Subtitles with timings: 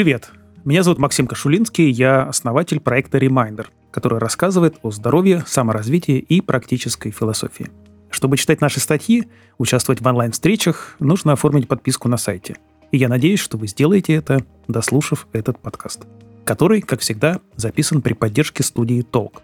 [0.00, 0.30] Привет!
[0.64, 7.10] Меня зовут Максим Кашулинский, я основатель проекта Reminder, который рассказывает о здоровье, саморазвитии и практической
[7.10, 7.70] философии.
[8.08, 9.28] Чтобы читать наши статьи,
[9.58, 12.56] участвовать в онлайн-встречах, нужно оформить подписку на сайте.
[12.92, 16.06] И я надеюсь, что вы сделаете это, дослушав этот подкаст,
[16.46, 19.42] который, как всегда, записан при поддержке студии Толк.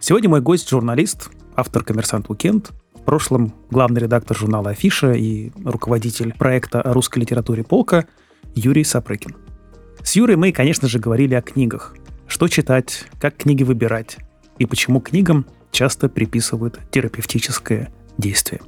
[0.00, 6.34] Сегодня мой гость– журналист, автор «Коммерсант Уикенд», в прошлом главный редактор журнала «Афиша» и руководитель
[6.34, 8.08] проекта о русской литературе «Полка»
[8.56, 9.36] Юрий Сапрыкин.
[10.02, 11.94] С Юрой мы, конечно же, говорили о книгах.
[12.26, 14.18] Что читать, как книги выбирать
[14.58, 18.60] и почему книгам часто приписывают терапевтическое действие.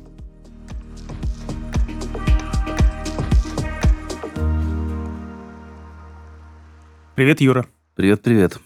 [7.14, 7.66] Привет, Юра.
[7.94, 8.58] Привет, привет.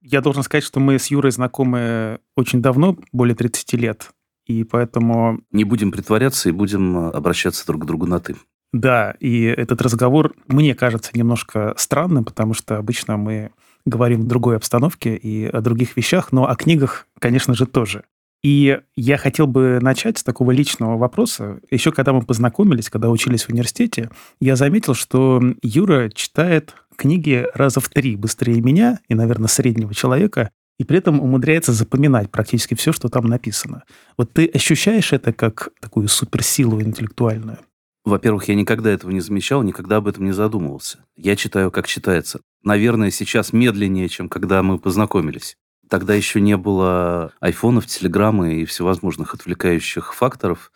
[0.00, 4.10] Я должен сказать, что мы с Юрой знакомы очень давно, более 30 лет.
[4.46, 5.40] И поэтому...
[5.50, 8.36] Не будем притворяться и будем э, обращаться друг к другу на «ты».
[8.72, 13.50] Да, и этот разговор мне кажется немножко странным, потому что обычно мы
[13.86, 18.04] говорим в другой обстановке и о других вещах, но о книгах, конечно же, тоже.
[18.42, 21.60] И я хотел бы начать с такого личного вопроса.
[21.70, 27.80] Еще когда мы познакомились, когда учились в университете, я заметил, что Юра читает книги раза
[27.80, 32.92] в три быстрее меня и, наверное, среднего человека, и при этом умудряется запоминать практически все,
[32.92, 33.82] что там написано.
[34.16, 37.58] Вот ты ощущаешь это как такую суперсилу интеллектуальную?
[38.04, 41.04] Во-первых, я никогда этого не замечал, никогда об этом не задумывался.
[41.16, 42.40] Я читаю, как читается.
[42.62, 45.56] Наверное, сейчас медленнее, чем когда мы познакомились.
[45.88, 50.70] Тогда еще не было айфонов, телеграммы и всевозможных отвлекающих факторов,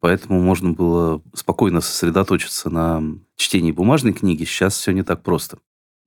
[0.00, 3.02] поэтому можно было спокойно сосредоточиться на
[3.36, 4.44] чтении бумажной книги.
[4.44, 5.58] Сейчас все не так просто.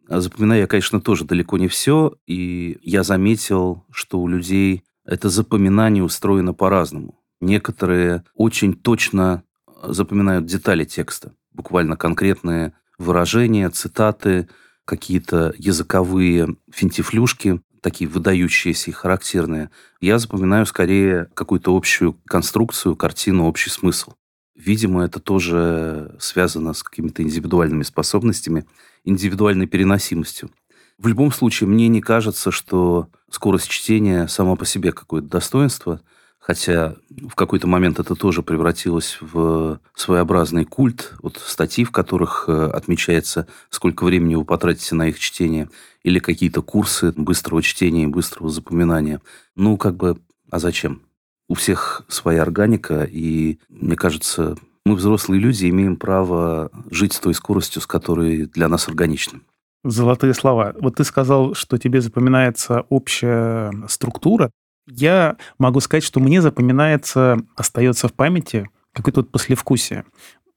[0.08, 6.04] Запоминаю я, конечно, тоже далеко не все, и я заметил, что у людей это запоминание
[6.04, 7.20] устроено по-разному.
[7.40, 9.44] Некоторые очень точно
[9.84, 14.48] запоминают детали текста, буквально конкретные выражения, цитаты,
[14.86, 19.70] какие-то языковые финтифлюшки, такие выдающиеся и характерные.
[20.00, 24.14] Я запоминаю скорее какую-то общую конструкцию, картину, общий смысл.
[24.56, 28.66] Видимо, это тоже связано с какими-то индивидуальными способностями,
[29.04, 30.52] индивидуальной переносимостью.
[31.00, 36.02] В любом случае, мне не кажется, что скорость чтения сама по себе какое-то достоинство–
[36.52, 36.96] хотя
[37.30, 43.48] в какой-то момент это тоже превратилось в своеобразный культ, вот статьи, в которых э, отмечается,
[43.70, 45.70] сколько времени вы потратите на их чтение,
[46.04, 49.22] или какие-то курсы быстрого чтения и быстрого запоминания.
[49.56, 50.18] Ну, как бы,
[50.50, 51.04] а зачем?
[51.48, 57.34] У всех своя органика, и, мне кажется, мы, взрослые люди, имеем право жить с той
[57.34, 59.40] скоростью, с которой для нас органично.
[59.86, 60.76] Золотые слова.
[60.82, 64.52] Вот ты сказал, что тебе запоминается общая структура.
[64.88, 70.06] Я могу сказать, что мне запоминается, остается в памяти какое-то вот послевкусие.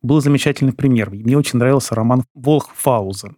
[0.03, 1.11] Был замечательный пример.
[1.11, 3.35] Мне очень нравился роман «Волх Фауза».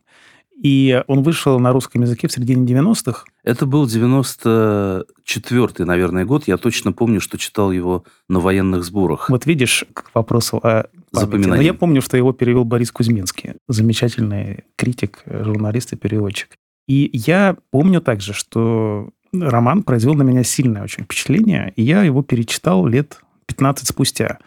[0.62, 3.24] И он вышел на русском языке в середине 90-х.
[3.44, 6.44] Это был 94-й, наверное, год.
[6.46, 9.28] Я точно помню, что читал его на военных сборах.
[9.28, 11.46] Вот видишь, к вопросу о памяти.
[11.48, 13.56] Но я помню, что его перевел Борис Кузьминский.
[13.68, 16.56] Замечательный критик, журналист и переводчик.
[16.88, 19.10] И я помню также, что
[19.42, 24.38] роман произвел на меня сильное очень впечатление, и я его перечитал лет 15 спустя.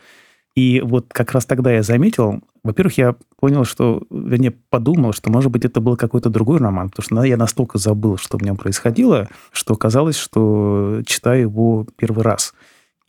[0.55, 5.51] И вот как раз тогда я заметил, во-первых, я понял, что, вернее, подумал, что, может
[5.51, 9.29] быть, это был какой-то другой роман, потому что я настолько забыл, что в нем происходило,
[9.51, 12.53] что казалось, что читаю его первый раз.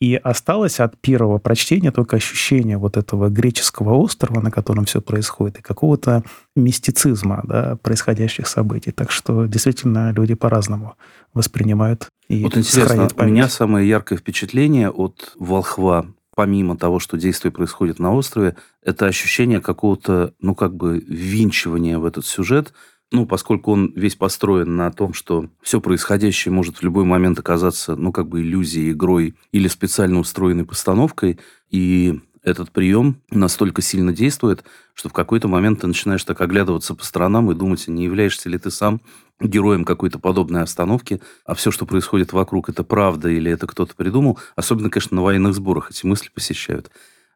[0.01, 5.59] И осталось от первого прочтения только ощущение вот этого греческого острова, на котором все происходит,
[5.59, 6.23] и какого-то
[6.55, 8.91] мистицизма да, происходящих событий.
[8.91, 10.95] Так что действительно люди по-разному
[11.35, 17.51] воспринимают и Вот интересно, у меня самое яркое впечатление от «Волхва», помимо того, что действие
[17.51, 22.73] происходит на острове, это ощущение какого-то, ну, как бы, ввинчивания в этот сюжет–
[23.11, 27.95] ну, поскольку он весь построен на том, что все происходящее может в любой момент оказаться,
[27.95, 31.37] ну, как бы иллюзией, игрой или специально устроенной постановкой,
[31.69, 34.63] и этот прием настолько сильно действует,
[34.93, 38.57] что в какой-то момент ты начинаешь так оглядываться по сторонам и думать, не являешься ли
[38.57, 39.01] ты сам
[39.39, 44.39] героем какой-то подобной остановки, а все, что происходит вокруг, это правда или это кто-то придумал.
[44.55, 46.91] Особенно, конечно, на военных сборах эти мысли посещают.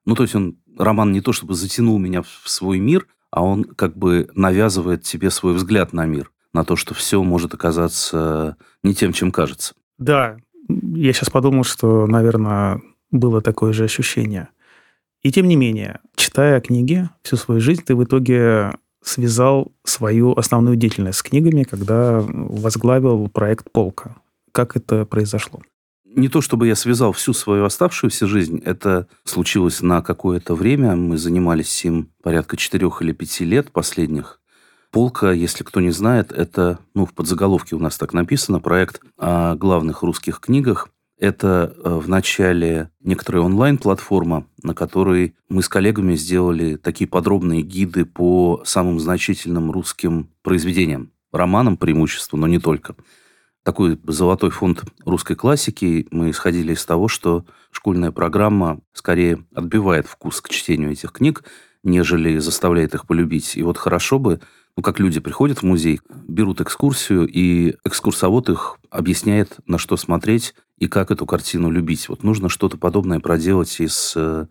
[0.06, 3.66] Ну, то есть он, роман не то чтобы затянул меня в свой мир, а он
[3.66, 8.96] как бы навязывает тебе свой взгляд на мир, на то, что все может оказаться не
[8.96, 9.76] тем, чем кажется.
[9.98, 10.38] Да,
[10.70, 14.48] я сейчас подумал, что, наверное, было такое же ощущение.
[15.22, 18.72] И тем не менее, читая книги всю свою жизнь, ты в итоге
[19.04, 24.16] связал свою основную деятельность с книгами, когда возглавил проект «Полка».
[24.54, 25.62] Как это произошло?
[26.16, 31.18] Не то чтобы я связал всю свою оставшуюся жизнь, это случилось на какое-то время, мы
[31.18, 34.40] занимались им порядка четырех или пяти лет последних.
[34.92, 39.56] Полка, если кто не знает, это, ну, в подзаголовке у нас так написано, проект о
[39.56, 40.90] главных русских книгах.
[41.18, 48.06] Это э, в начале некоторая онлайн-платформа, на которой мы с коллегами сделали такие подробные гиды
[48.06, 51.12] по самым значительным русским произведениям.
[51.32, 52.96] Романам преимущество, но не только.
[53.66, 56.08] Такой золотой фонд русской классики.
[56.12, 61.44] Мы исходили из того, что школьная программа скорее отбивает вкус к чтению этих книг,
[61.82, 63.58] нежели заставляет их полюбить.
[63.58, 64.40] И вот хорошо бы
[64.78, 70.54] ну, как люди приходят в музей, берут экскурсию, и экскурсовод их объясняет, на что смотреть
[70.78, 72.08] и как эту картину любить.
[72.08, 74.46] Вот нужно что-то подобное проделать и с э,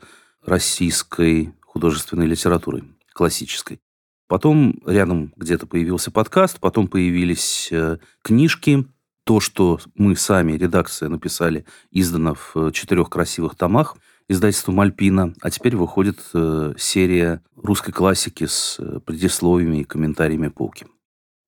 [0.45, 2.83] российской художественной литературой,
[3.13, 3.79] классической.
[4.27, 8.87] Потом рядом где-то появился подкаст, потом появились э, книжки.
[9.25, 13.97] То, что мы сами, редакция, написали, издано в э, четырех красивых томах–
[14.29, 20.87] издательством «Альпина», а теперь выходит э, серия русской классики с э, предисловиями и комментариями полки.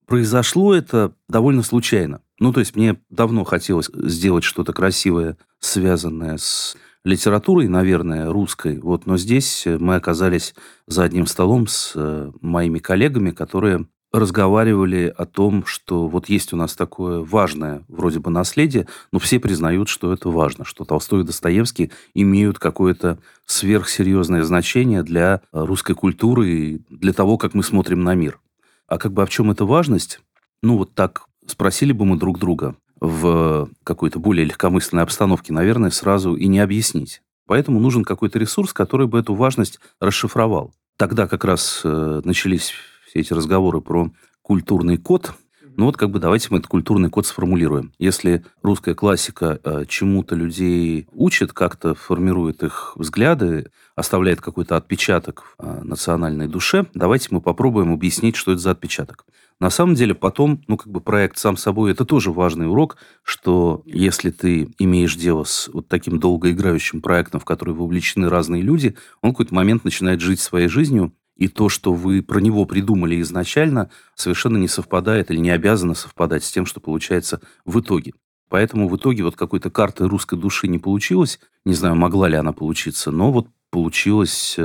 [0.06, 2.20] Произошло это довольно случайно.
[2.38, 8.78] Ну, то есть мне давно хотелось сделать что-то красивое, связанное с литературой, наверное, русской.
[8.78, 10.54] Вот, но здесь мы оказались
[10.86, 16.56] за одним столом с э, моими коллегами, которые разговаривали о том, что вот есть у
[16.56, 21.24] нас такое важное вроде бы наследие, но все признают, что это важно, что Толстой и
[21.24, 28.14] Достоевский имеют какое-то сверхсерьезное значение для русской культуры и для того, как мы смотрим на
[28.14, 28.40] мир.
[28.88, 30.20] А как бы а в чем эта важность?
[30.62, 36.34] Ну, вот так спросили бы мы друг друга в какой-то более легкомысленной обстановке, наверное, сразу
[36.34, 37.22] и не объяснить.
[37.46, 40.72] Поэтому нужен какой-то ресурс, который бы эту важность расшифровал.
[40.96, 42.72] Тогда как раз э, начались
[43.16, 44.10] все эти разговоры про
[44.42, 45.32] культурный код,
[45.76, 47.92] ну вот как бы давайте мы этот культурный код сформулируем.
[47.98, 55.80] Если русская классика э, чему-то людей учит, как-то формирует их взгляды, оставляет какой-то отпечаток э,
[55.82, 59.24] национальной душе, давайте мы попробуем объяснить, что это за отпечаток.
[59.60, 63.82] На самом деле потом, ну как бы проект сам собой, это тоже важный урок, что
[63.86, 69.30] если ты имеешь дело с вот таким долгоиграющим проектом, в который вовлечены разные люди, он
[69.30, 73.90] в какой-то момент начинает жить своей жизнью, и то, что вы про него придумали изначально,
[74.14, 78.14] совершенно не совпадает или не обязано совпадать с тем, что получается в итоге.
[78.48, 81.40] Поэтому в итоге вот какой-то карты русской души не получилось.
[81.64, 84.56] Не знаю, могла ли она получиться, но вот получилось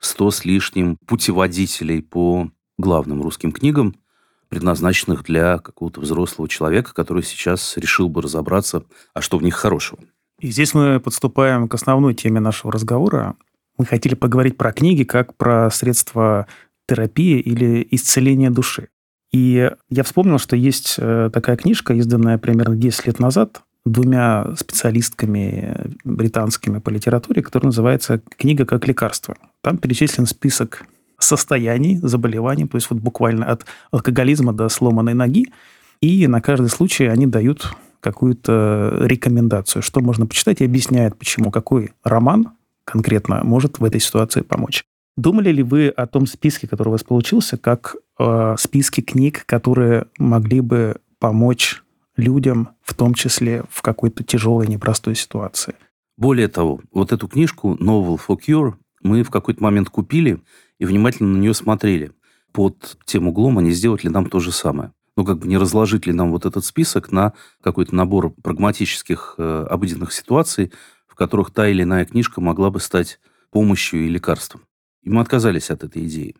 [0.00, 3.94] 100 э, с лишним путеводителей по главным русским книгам,
[4.48, 10.00] предназначенных для какого-то взрослого человека, который сейчас решил бы разобраться, а что в них хорошего.
[10.38, 13.36] И здесь мы подступаем к основной теме нашего разговора.
[13.78, 16.46] Мы хотели поговорить про книги как про средства
[16.88, 18.88] терапии или исцеления души.
[19.32, 25.94] И я вспомнил, что есть э, такая книжка, изданная примерно 10 лет назад двумя специалистками
[26.04, 29.36] британскими по литературе, которая называется «Книга как лекарство».
[29.62, 30.84] Там перечислен список
[31.18, 35.46] состояний, заболеваний, то есть вот буквально от алкоголизма до сломанной ноги,
[36.00, 41.92] и на каждый случай они дают какую-то рекомендацию, что можно почитать, и объясняют, почему какой
[42.04, 42.52] роман
[42.86, 44.84] конкретно может в этой ситуации помочь.
[45.16, 50.06] Думали ли вы о том списке, который у вас получился, как э, списке книг, которые
[50.18, 51.82] могли бы помочь
[52.16, 55.74] людям, в том числе в какой-то тяжелой, непростой ситуации?
[56.18, 60.42] Более того, вот эту книжку Novel for Cure мы в какой-то момент купили
[60.78, 62.12] и внимательно на нее смотрели.
[62.52, 64.92] Под тем углом, они сделать ли нам то же самое.
[65.16, 69.66] Ну, как бы не разложить ли нам вот этот список на какой-то набор прагматических э,
[69.70, 70.72] обыденных ситуаций,
[71.16, 73.18] в которых та или иная книжка могла бы стать
[73.50, 74.66] помощью и лекарством.
[75.00, 76.36] И мы отказались от этой идеи.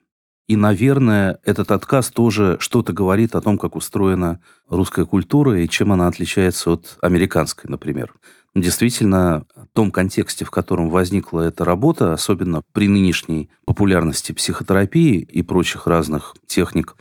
[0.49, 5.93] И, наверное, этот отказ тоже что-то говорит о том, как устроена русская культура и чем
[5.93, 8.13] она отличается от американской, например.
[8.55, 15.41] Действительно, в том контексте, в котором возникла эта работа, особенно при нынешней популярности психотерапии и
[15.41, 16.97] прочих разных техник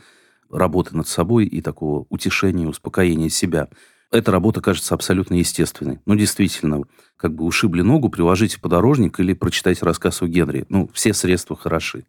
[0.50, 3.68] работы над собой и такого утешения, успокоения себя–
[4.10, 6.00] эта работа кажется абсолютно естественной.
[6.06, 6.82] Ну, действительно,
[7.16, 10.64] как бы ушибли ногу, приложите подорожник или прочитайте рассказ о Генри.
[10.68, 12.04] Ну, все средства хороши.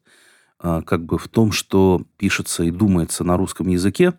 [0.60, 4.14] А, как бы в том, что пишется и думается на русском языке,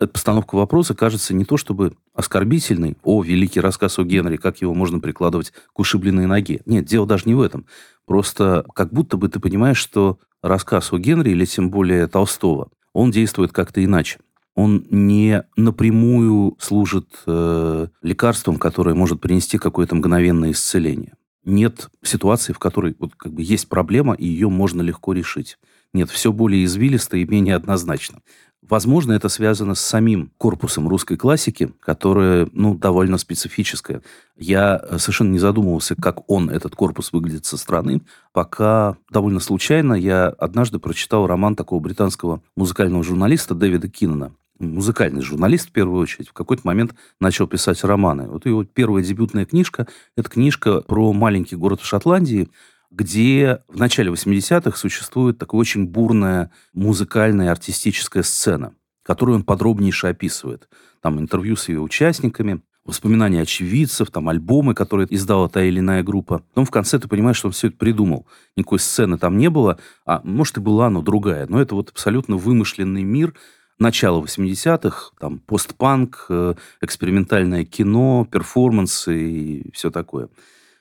[0.00, 4.72] эта постановка вопроса кажется не то чтобы оскорбительной, о, великий рассказ о Генри, как его
[4.72, 6.60] можно прикладывать к ушибленной ноге.
[6.66, 7.66] Нет, дело даже не в этом.
[8.06, 13.10] Просто как будто бы ты понимаешь, что рассказ о Генри, или тем более Толстого, он
[13.10, 14.18] действует как-то иначе
[14.58, 21.14] он не напрямую служит э, лекарством, которое может принести какое-то мгновенное исцеление.
[21.44, 25.58] Нет ситуации, в которой вот, как бы есть проблема, и ее можно легко решить.
[25.92, 28.18] Нет, все более извилисто и менее однозначно.
[28.60, 34.02] Возможно, это связано с самим корпусом русской классики, которая, ну, довольно специфическая.
[34.36, 40.26] Я совершенно не задумывался, как он, этот корпус, выглядит со стороны, пока довольно случайно я
[40.26, 46.32] однажды прочитал роман такого британского музыкального журналиста Дэвида Киннона музыкальный журналист в первую очередь, в
[46.32, 48.28] какой-то момент начал писать романы.
[48.28, 49.86] Вот его первая дебютная книжка–
[50.16, 52.48] это книжка про маленький город в Шотландии,
[52.90, 60.68] где в начале 80-х существует такая очень бурная музыкальная артистическая сцена, которую он подробнейше описывает.
[61.02, 66.38] Там интервью с ее участниками, воспоминания очевидцев, там альбомы, которые издала та или иная группа.
[66.38, 68.26] Потом в конце ты понимаешь, что он все это придумал.
[68.56, 71.46] Никакой сцены там не было, а может и была, но другая.
[71.46, 73.34] Но это вот абсолютно вымышленный мир,
[73.78, 80.28] начала 80-х, там постпанк, э, экспериментальное кино, перформансы и все такое.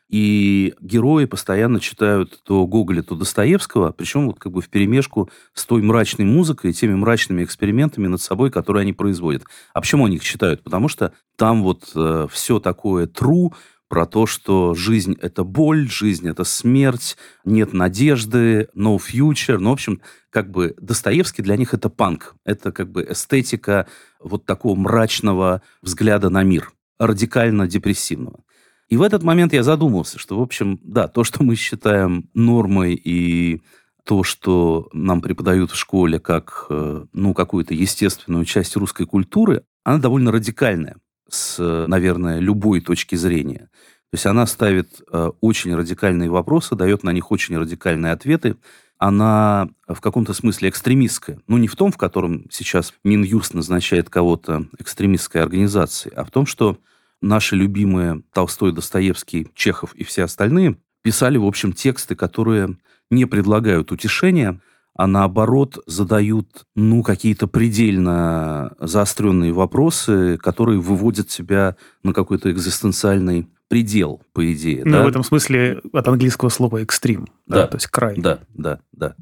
[0.09, 5.65] И герои постоянно читают то Гоголя, то Достоевского, причем вот как бы в перемешку с
[5.65, 9.43] той мрачной музыкой и теми мрачными экспериментами над собой, которые они производят.
[9.73, 10.63] А почему они их читают?
[10.63, 13.53] Потому что там вот э, все такое true,
[13.87, 19.57] про то, что жизнь– это боль, жизнь– это смерть, нет надежды, no future.
[19.57, 22.35] Ну, в общем, как бы Достоевский для них– это панк.
[22.45, 23.87] Это как бы эстетика
[24.19, 28.43] вот такого мрачного взгляда на мир, радикально депрессивного.
[28.89, 32.93] И в этот момент я задумался, что, в общем, да, то, что мы считаем нормой
[32.93, 33.61] и
[34.05, 39.97] то, что нам преподают в школе как, э, ну, какую-то естественную часть русской культуры, она
[39.97, 40.97] довольно радикальная
[41.29, 43.69] с, наверное, любой точки зрения.
[44.09, 48.55] То есть она ставит э, очень радикальные вопросы, дает на них очень радикальные ответы.
[48.97, 51.41] Она в каком-то смысле экстремистская.
[51.47, 56.45] Ну, не в том, в котором сейчас Минюст назначает кого-то экстремистской организацией, а в том,
[56.45, 56.79] что
[57.21, 62.77] наши любимые Толстой, Достоевский, Чехов и все остальные писали, в общем, тексты, которые
[63.09, 64.61] не предлагают утешения,
[64.97, 74.21] а наоборот задают, ну, какие-то предельно заостренные вопросы, которые выводят тебя на какой-то экзистенциальный предел,
[74.33, 74.83] по идее.
[74.83, 75.03] Ну, да?
[75.03, 78.15] в этом смысле от английского слова экстрим, да, да, то есть край.
[78.17, 79.15] Да, да, да.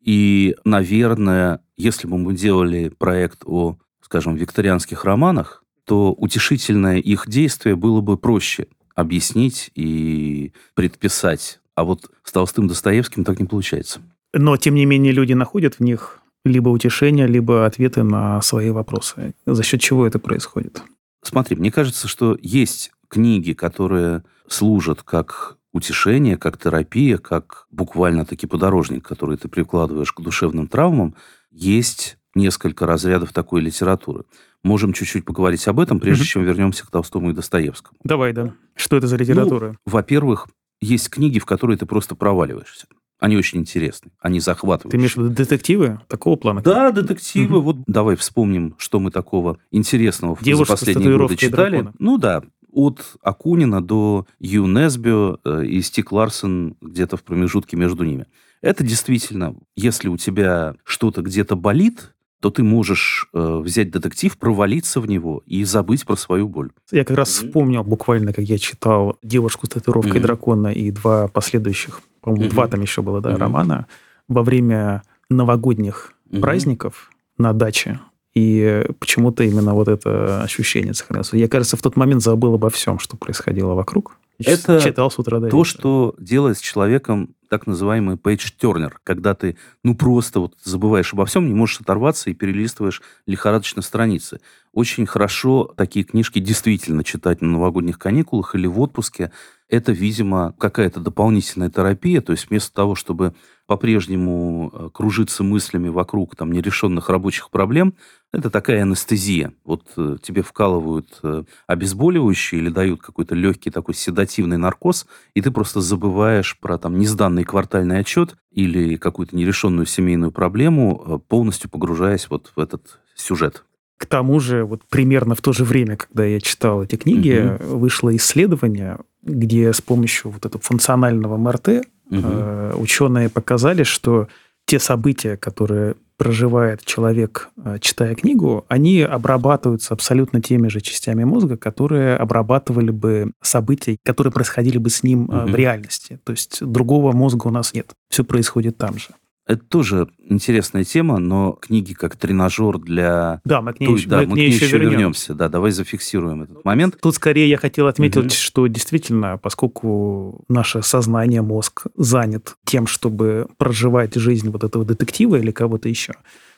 [0.00, 7.74] И, наверное, если бы мы делали проект о, скажем, викторианских романах, то утешительное их действие
[7.74, 11.60] было бы проще объяснить и предписать.
[11.74, 14.00] А вот с Толстым Достоевским так не получается.
[14.32, 19.34] Но, тем не менее, люди находят в них либо утешение, либо ответы на свои вопросы.
[19.46, 20.82] За счет чего это происходит?
[21.22, 29.06] Смотри, мне кажется, что есть книги, которые служат как утешение, как терапия, как буквально-таки подорожник,
[29.06, 31.14] который ты прикладываешь к душевным травмам.
[31.50, 34.24] Есть несколько разрядов такой литературы.
[34.62, 36.26] Можем чуть-чуть поговорить об этом, прежде mm-hmm.
[36.26, 37.98] чем вернемся к Толстому и Достоевскому.
[38.04, 38.54] Давай, да.
[38.74, 39.70] Что это за литература?
[39.70, 40.48] Ну, во-первых,
[40.80, 42.86] есть книги, в которые ты просто проваливаешься.
[43.22, 44.90] Они очень интересны, они захватывают.
[44.90, 46.60] Ты имеешь в виду детективы такого плана?
[46.60, 47.58] Да, детективы.
[47.58, 47.64] Угу.
[47.64, 51.76] Вот давай вспомним, что мы такого интересного Девушка за последние годы читали.
[51.76, 51.94] Дракона.
[52.00, 58.02] Ну да, от Акунина до Ю Несбио э, и Стик Ларсон где-то в промежутке между
[58.02, 58.26] ними.
[58.60, 65.00] Это действительно, если у тебя что-то где-то болит, то ты можешь э, взять детектив, провалиться
[65.00, 66.72] в него и забыть про свою боль.
[66.90, 70.22] Я как раз вспомнил буквально, как я читал «Девушку с татуировкой mm-hmm.
[70.22, 72.50] дракона» и два последующих, по-моему, mm-hmm.
[72.50, 73.36] два там еще было, да, mm-hmm.
[73.36, 73.86] романа,
[74.28, 76.40] во время новогодних mm-hmm.
[76.40, 78.00] праздников на даче.
[78.34, 81.34] И почему-то именно вот это ощущение сохранилось.
[81.34, 84.16] Я, кажется, в тот момент забыл обо всем, что происходило вокруг.
[84.46, 89.58] Это читал с утра до то, что делает с человеком так называемый page-turner, когда ты,
[89.84, 94.40] ну, просто вот забываешь обо всем, не можешь оторваться и перелистываешь лихорадочно страницы.
[94.72, 99.32] Очень хорошо такие книжки действительно читать на новогодних каникулах или в отпуске.
[99.68, 103.34] Это, видимо, какая-то дополнительная терапия, то есть вместо того, чтобы
[103.72, 107.94] по-прежнему э, кружиться мыслями вокруг там нерешенных рабочих проблем,
[108.30, 109.54] это такая анестезия.
[109.64, 115.50] Вот э, тебе вкалывают э, обезболивающие или дают какой-то легкий такой седативный наркоз, и ты
[115.50, 122.52] просто забываешь про там несданный квартальный отчет или какую-то нерешенную семейную проблему, полностью погружаясь вот
[122.54, 123.64] в этот сюжет.
[123.96, 127.78] К тому же, вот примерно в то же время, когда я читал эти книги, угу.
[127.78, 131.86] вышло исследование, где с помощью вот этого функционального МРТ
[132.18, 132.80] угу.
[132.82, 134.28] ученые показали, что
[134.66, 141.56] те события, которые проживает человек, э, читая книгу, они обрабатываются абсолютно теми же частями мозга,
[141.56, 145.50] которые обрабатывали бы события, которые происходили бы с ним угу.
[145.50, 146.20] в реальности.
[146.22, 147.90] То есть другого мозга у нас нет.
[148.08, 149.08] Все происходит там же.
[149.46, 153.40] Это тоже интересная тема, но книги как тренажер для...
[153.44, 154.90] Да, мы к ней, еще, да, мы, к ней еще вернемся.
[154.90, 155.34] вернемся.
[155.34, 156.98] Да, давай зафиксируем этот момент.
[157.00, 158.30] Тут скорее я хотел отметить, угу.
[158.30, 165.50] что действительно, поскольку наше сознание, мозг занят тем, чтобы проживать жизнь вот этого детектива или
[165.50, 166.14] кого-то еще,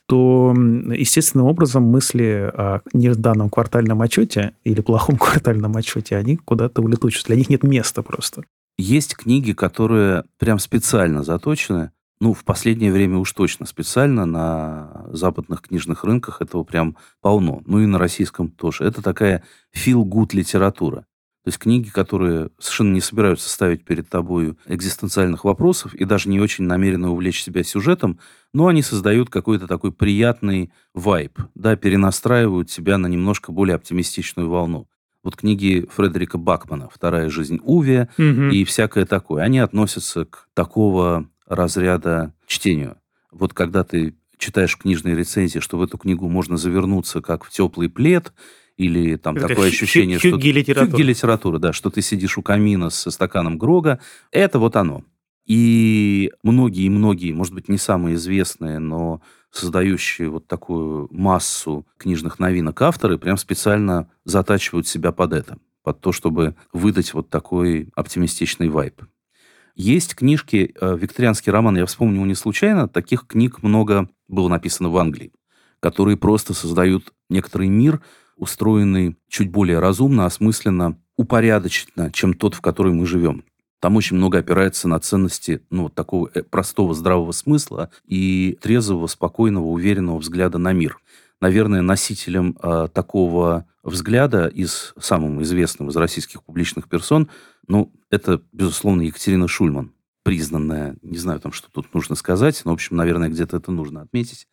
[0.06, 7.28] то естественным образом мысли о неданном квартальном отчете или плохом квартальном отчете, они куда-то улетучатся.
[7.28, 8.44] Для них нет места просто.
[8.76, 11.92] Есть книги, которые прям специально заточены,
[12.24, 17.62] ну, в последнее время уж точно специально на западных книжных рынках этого прям полно.
[17.66, 18.84] Ну и на российском тоже.
[18.84, 19.44] Это такая
[19.76, 21.00] feel-good литература.
[21.00, 26.40] То есть книги, которые совершенно не собираются ставить перед тобой экзистенциальных вопросов и даже не
[26.40, 28.18] очень намерены увлечь себя сюжетом,
[28.54, 34.88] но они создают какой-то такой приятный вайб, да, перенастраивают тебя на немножко более оптимистичную волну.
[35.22, 38.48] Вот книги Фредерика Бакмана «Вторая жизнь Уве» угу.
[38.48, 42.96] и всякое такое, они относятся к такого разряда чтению.
[43.30, 47.88] Вот когда ты читаешь книжные рецензии, что в эту книгу можно завернуться как в теплый
[47.88, 48.32] плед,
[48.76, 50.32] или там это такое ощущение, что...
[50.32, 50.90] Хюгги-литература.
[50.90, 54.00] Хюгги-литература, да, что ты сидишь у камина со стаканом Грога.
[54.32, 55.04] Это вот оно.
[55.46, 59.20] И многие, многие, может быть, не самые известные, но
[59.50, 66.12] создающие вот такую массу книжных новинок авторы прям специально затачивают себя под это, под то,
[66.12, 69.02] чтобы выдать вот такой оптимистичный вайб.
[69.74, 74.96] Есть книжки, э, викторианский роман, я вспомнил не случайно, таких книг много было написано в
[74.96, 75.32] Англии,
[75.80, 78.00] которые просто создают некоторый мир,
[78.36, 83.44] устроенный чуть более разумно, осмысленно, упорядоченно, чем тот, в который мы живем.
[83.80, 89.66] Там очень много опирается на ценности ну, такого э, простого здравого смысла и трезвого, спокойного,
[89.66, 90.98] уверенного взгляда на мир.
[91.44, 97.28] Наверное, носителем э, такого взгляда из самым известным из российских публичных персон,
[97.68, 102.74] ну, это, безусловно, Екатерина Шульман, признанная, не знаю, там, что тут нужно сказать, но, в
[102.74, 104.48] общем, наверное, где-то это нужно отметить.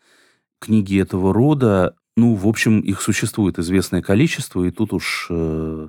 [0.60, 5.88] Книги этого рода ну, в общем, их существует известное количество, и тут уж э,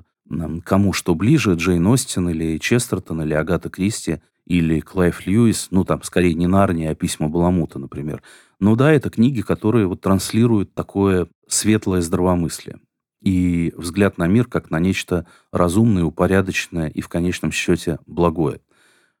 [0.63, 6.03] кому что ближе, Джейн Остин или Честертон, или Агата Кристи, или Клайв Льюис, ну, там,
[6.03, 8.21] скорее не Нарния, а письма Баламута, например.
[8.59, 12.79] Но да, это книги, которые вот транслируют такое светлое здравомыслие
[13.21, 18.59] и взгляд на мир как на нечто разумное, упорядоченное и в конечном счете благое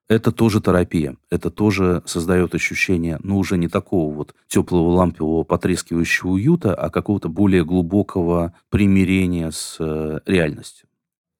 [0.07, 1.17] это тоже терапия.
[1.29, 7.29] Это тоже создает ощущение, ну, уже не такого вот теплого, лампового, потрескивающего уюта, а какого-то
[7.29, 10.87] более глубокого примирения с э, реальностью.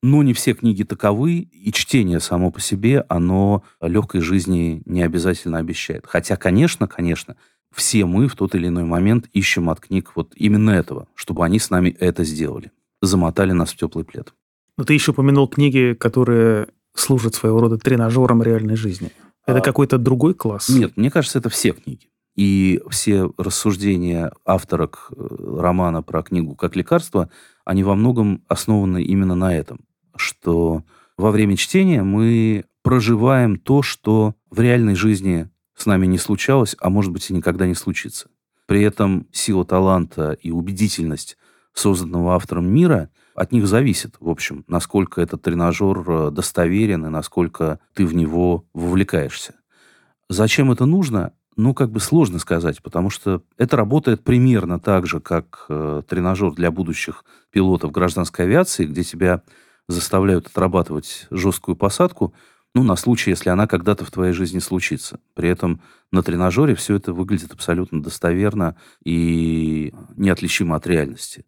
[0.03, 5.59] Но не все книги таковы, и чтение само по себе, оно легкой жизни не обязательно
[5.59, 6.05] обещает.
[6.05, 7.37] Хотя, конечно, конечно,
[7.73, 11.57] все мы в тот или иной момент ищем от книг вот именно этого, чтобы они
[11.57, 12.73] с нами это сделали.
[13.01, 14.33] Замотали нас в теплый плед.
[14.77, 19.09] Но ты еще упомянул книги, которые служит своего рода тренажером реальной жизни?
[19.45, 19.61] Это а...
[19.61, 20.67] какой-то другой класс?
[20.67, 22.09] Нет, мне кажется, это все книги.
[22.35, 27.29] И все рассуждения авторок э, романа про книгу как лекарство,
[27.63, 29.85] они во многом основаны именно на этом,
[30.33, 30.83] что
[31.17, 36.89] во время чтения мы проживаем то, что в реальной жизни с нами не случалось, а
[36.89, 38.27] может быть и никогда не случится.
[38.65, 41.37] При этом сила таланта и убедительность
[41.73, 47.79] созданного автором мира– от них зависит, в общем, насколько этот тренажер э, достоверен и насколько
[47.93, 49.55] ты в него вовлекаешься.
[50.29, 51.33] Зачем это нужно?
[51.55, 56.53] Ну, как бы сложно сказать, потому что это работает примерно так же, как э, тренажер
[56.53, 59.41] для будущих пилотов гражданской авиации, где тебя
[59.87, 62.33] заставляют отрабатывать жесткую посадку,
[62.75, 65.19] ну, на случай, если она когда-то в твоей жизни случится.
[65.35, 71.45] При этом на тренажере все это выглядит абсолютно достоверно и неотличимо от реальности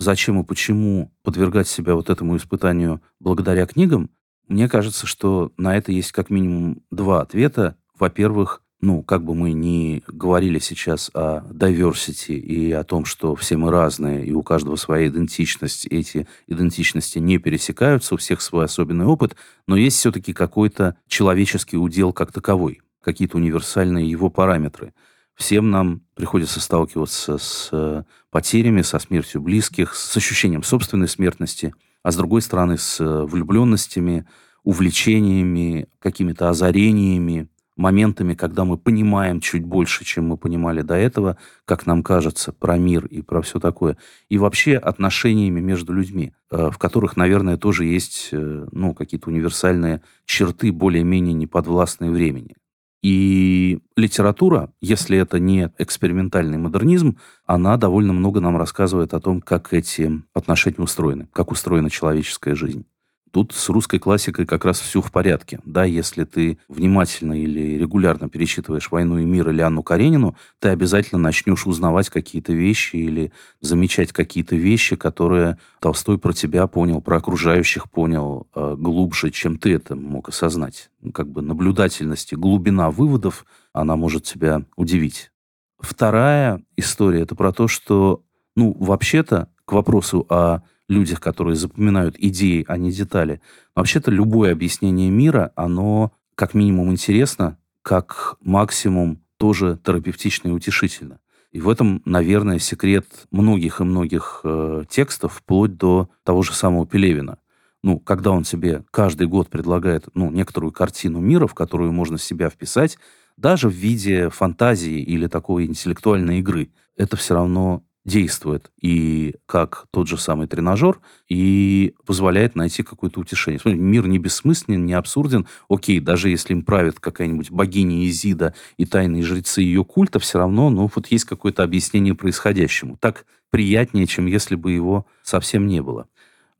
[0.00, 4.10] зачем и почему подвергать себя вот этому испытанию благодаря книгам,
[4.48, 7.76] мне кажется, что на это есть как минимум два ответа.
[7.96, 13.56] Во-первых, ну, как бы мы ни говорили сейчас о diversity и о том, что все
[13.56, 19.06] мы разные, и у каждого своя идентичность, эти идентичности не пересекаются, у всех свой особенный
[19.06, 24.94] опыт, но есть все-таки какой-то человеческий удел как таковой, какие-то универсальные его параметры–
[25.40, 32.12] Всем нам приходится сталкиваться с э, потерями, со смертью близких, с ощущением собственной смертности, а
[32.12, 34.26] с другой стороны с э, влюбленностями,
[34.64, 37.48] увлечениями, какими-то озарениями,
[37.80, 42.76] моментами, когда мы понимаем чуть больше, чем мы понимали до этого, как нам кажется, про
[42.76, 43.96] мир и про все такое.
[44.28, 50.70] И вообще отношениями между людьми, э, в которых, наверное, тоже есть ну, какие-то универсальные черты,
[50.72, 52.54] более-менее неподвластные времени.
[53.02, 57.16] И литература, если это не экспериментальный модернизм,
[57.46, 62.84] она довольно много нам рассказывает о том, как эти отношения устроены, как устроена человеческая жизнь.
[63.30, 65.60] Тут с русской классикой как раз все в порядке.
[65.64, 71.20] Да, если ты внимательно или регулярно перечитываешь «Войну и мир» или Анну Каренину, ты обязательно
[71.20, 77.88] начнешь узнавать какие-то вещи или замечать какие-то вещи, которые Толстой про тебя понял, про окружающих
[77.88, 80.90] понял э, глубже, чем ты это мог осознать.
[81.00, 85.30] Ну, как бы наблюдательность и глубина выводов, она может тебя удивить.
[85.78, 88.24] вторая история– это про то, что,
[88.56, 93.40] ну, вообще-то, к вопросу о людях, которые запоминают идеи, а не детали,
[93.74, 101.20] вообще-то любое объяснение мира, оно как минимум интересно, как максимум тоже терапевтично и утешительно.
[101.52, 106.86] И в этом, наверное, секрет многих и многих э, текстов, вплоть до того же самого
[106.86, 107.38] Пелевина.
[107.82, 112.50] Ну, когда он себе каждый год предлагает ну, некоторую картину мира, в которую можно себя
[112.50, 112.98] вписать,
[113.36, 120.08] даже в виде фантазии или такой интеллектуальной игры, это все равно действует и как тот
[120.08, 123.60] же самый тренажер, и позволяет найти какое-то утешение.
[123.60, 125.46] Смотри, мир не бессмысленен, не абсурден.
[125.68, 130.70] Окей, даже если им правит какая-нибудь богиня Изида и тайные жрецы ее культа, все равно,
[130.70, 132.96] ну, вот есть какое-то объяснение происходящему.
[132.98, 136.06] Так приятнее, чем если бы его совсем не было.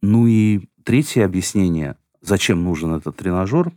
[0.03, 3.72] Ну и третье объяснение, зачем нужен этот тренажер,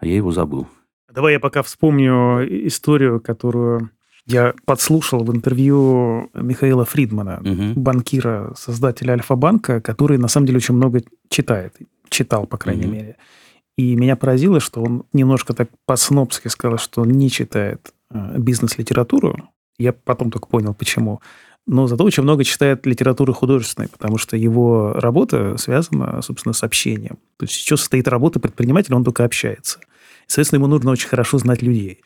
[0.00, 0.66] я его забыл.
[1.12, 3.90] Давай я пока вспомню историю, которую
[4.26, 7.80] я подслушал в интервью Михаила Фридмана, угу.
[7.80, 11.76] банкира, создателя Альфа-банка, который на самом деле очень много читает.
[12.08, 12.92] Читал, по крайней угу.
[12.92, 13.16] мере.
[13.76, 19.36] И меня поразило, что он немножко так по-снопски сказал, что он не читает э, бизнес-литературу.
[19.78, 21.20] Я потом только понял, почему.
[21.66, 27.18] Но зато очень много читает литературы художественной, потому что его работа связана, собственно, с общением.
[27.36, 29.80] То есть еще состоит работа предпринимателя, он только общается.
[30.26, 32.00] Соответственно, ему нужно очень хорошо знать людей.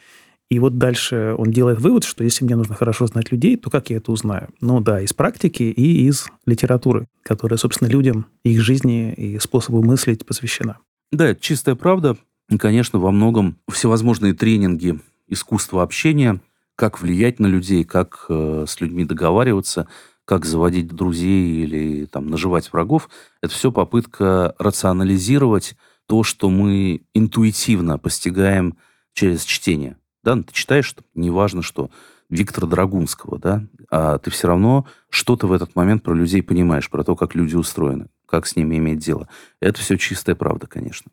[0.50, 3.88] И вот дальше он делает вывод, что если мне нужно хорошо знать людей, то как
[3.90, 4.48] я это узнаю?
[4.60, 10.26] Ну да, из практики и из литературы, которая, собственно, людям, их жизни и способу мыслить
[10.26, 10.78] посвящена.
[11.12, 12.16] Да, это чистая правда.
[12.48, 16.40] И, конечно, во многом всевозможные тренинги искусства общения,
[16.74, 19.86] как влиять на людей, как э, с людьми договариваться,
[20.24, 23.08] как заводить друзей или там наживать врагов,
[23.40, 28.76] это все попытка рационализировать то, что мы интуитивно постигаем
[29.12, 29.96] через чтение.
[30.22, 31.90] Да, ну, ты читаешь, неважно что,
[32.28, 37.02] Виктора Драгунского, да, а ты все равно что-то в этот момент про людей понимаешь, про
[37.02, 39.28] то, как люди устроены, как с ними иметь дело.
[39.60, 41.10] Это все чистая правда, конечно.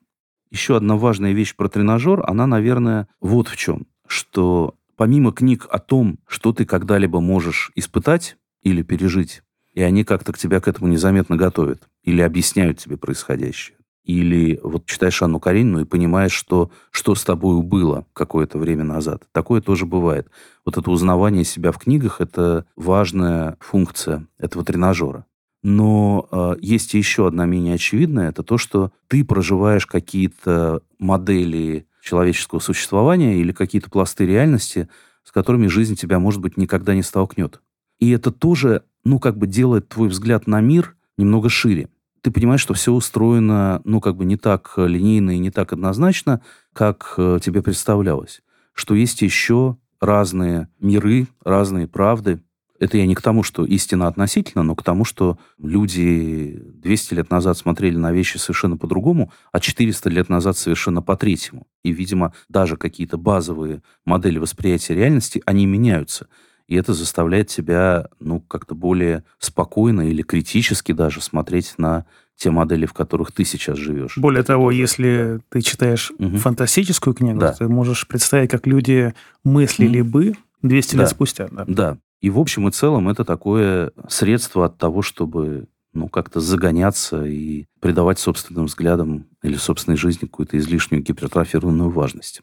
[0.51, 5.79] Еще одна важная вещь про тренажер, она, наверное, вот в чем, что помимо книг о
[5.79, 9.41] том, что ты когда-либо можешь испытать или пережить,
[9.73, 14.85] и они как-то к тебя к этому незаметно готовят или объясняют тебе происходящее, или вот
[14.85, 19.23] читаешь Анну Каренину и понимаешь, что, что с тобой было какое-то время назад.
[19.33, 20.29] Такое тоже бывает.
[20.65, 25.25] Вот это узнавание себя в книгах– это важная функция этого тренажера.
[25.61, 32.59] Но э, есть еще одна менее очевидная, это то, что ты проживаешь какие-то модели человеческого
[32.59, 34.87] существования или какие-то пласты реальности,
[35.25, 37.59] с которыми жизнь тебя, может быть, никогда не столкнет.
[37.99, 41.89] И это тоже, ну, как бы делает твой взгляд на мир немного шире
[42.21, 46.41] ты понимаешь, что все устроено, ну, как бы не так линейно и не так однозначно,
[46.73, 48.41] как э, тебе представлялось.
[48.73, 52.41] Что есть еще разные миры, разные правды.
[52.79, 57.31] Это я не к тому, что истина относительно, но к тому, что люди 200 лет
[57.31, 61.65] назад смотрели на вещи совершенно по-другому, а 400 лет назад совершенно по-третьему.
[61.83, 66.27] И, видимо, даже какие-то базовые модели восприятия реальности, они меняются
[66.67, 72.85] и это заставляет тебя, ну, как-то более спокойно или критически даже смотреть на те модели,
[72.85, 74.17] в которых ты сейчас живешь.
[74.17, 76.37] Более того, если ты читаешь угу.
[76.37, 77.53] фантастическую книгу, да.
[77.53, 80.09] ты можешь представить, как люди мыслили угу.
[80.09, 81.01] бы 200 да.
[81.01, 81.47] лет спустя.
[81.51, 81.65] Да.
[81.67, 81.97] да.
[82.21, 87.65] И в общем и целом это такое средство от того, чтобы ну, как-то загоняться и
[87.79, 92.41] придавать собственным взглядам или собственной жизни какую-то излишнюю гипертрофированную важность.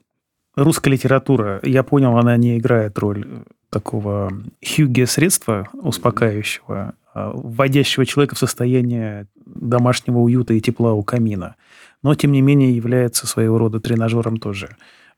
[0.57, 4.33] Русская литература, я понял, она не играет роль такого
[4.65, 11.57] хюге-средства успокаивающего, а, вводящего человека в состояние домашнего уюта и тепла у камина.
[12.03, 14.77] Но, тем не менее, является своего рода тренажером тоже.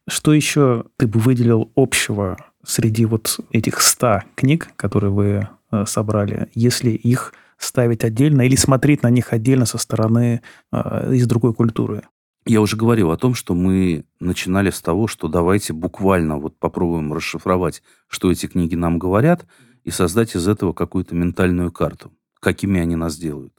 [0.08, 6.48] Что еще ты бы выделил общего среди вот этих ста книг, которые вы э, собрали,
[6.54, 10.40] если их ставить отдельно или смотреть на них отдельно со стороны
[10.72, 12.04] э, из другой культуры?
[12.48, 17.12] Я уже говорил о том, что мы начинали с того, что давайте буквально вот попробуем
[17.12, 19.46] расшифровать, что эти книги нам говорят,
[19.82, 23.52] и создать из этого какую-то ментальную карту, какими они нас делают.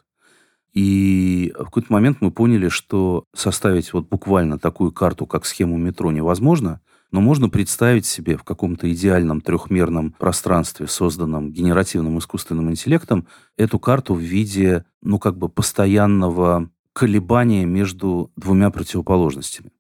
[0.74, 6.10] И в какой-то момент мы поняли, что составить вот буквально такую карту, как схему метро,
[6.12, 6.80] невозможно,
[7.12, 14.14] но можно представить себе в каком-то идеальном трехмерном пространстве, созданном генеративным искусственным интеллектом, эту карту
[14.14, 19.72] в виде, ну, как бы постоянного колебания между двумя противоположностями.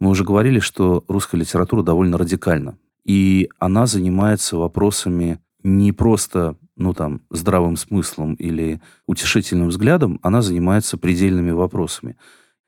[0.00, 2.76] Мы уже говорили, что русская литература довольно радикальна.
[3.04, 10.98] И она занимается вопросами не просто ну, там, здравым смыслом или утешительным взглядом, она занимается
[10.98, 12.16] предельными вопросами.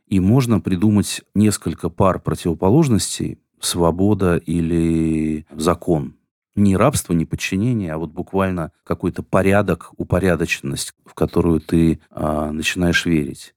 [0.07, 6.15] И можно придумать несколько пар противоположностей, свобода или закон.
[6.55, 13.05] не рабство, не подчинение, а вот буквально какой-то порядок, упорядоченность, в которую ты а, начинаешь
[13.05, 13.53] верить.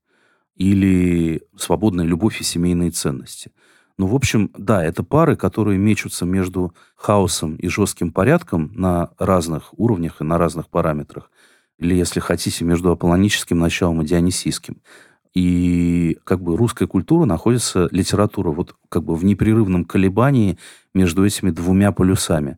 [0.55, 3.51] Или свободная любовь и семейные ценности.
[3.97, 9.73] Ну, в общем, да, это пары, которые мечутся между хаосом и жестким порядком на разных
[9.77, 11.29] уровнях и на разных параметрах.
[11.77, 14.81] Или, если хотите, между аполлоническим началом и дионисийским.
[15.33, 20.57] И как бы русская культура находится, литература, вот как бы в непрерывном колебании
[20.93, 22.57] между этими двумя полюсами.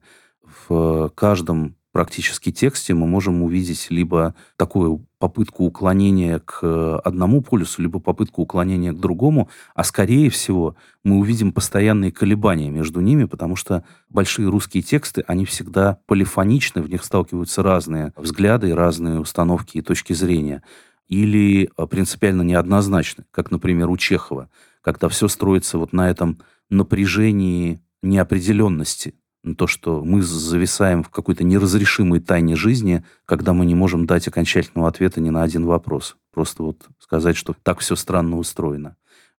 [0.67, 8.01] В каждом практически тексте мы можем увидеть либо такую попытку уклонения к одному полюсу, либо
[8.01, 13.85] попытку уклонения к другому, а скорее всего мы увидим постоянные колебания между ними, потому что
[14.09, 20.11] большие русские тексты, они всегда полифоничны, в них сталкиваются разные взгляды, разные установки и точки
[20.11, 20.63] зрения
[21.07, 24.49] или э, принципиально неоднозначны, как, например, у Чехова,
[24.81, 29.13] когда все строится вот на этом напряжении неопределенности,
[29.53, 34.87] то, что мы зависаем в какой-то неразрешимой тайне жизни, когда мы не можем дать окончательного
[34.87, 36.17] ответа ни на один вопрос.
[36.33, 38.95] Просто вот сказать, что так все странно устроено.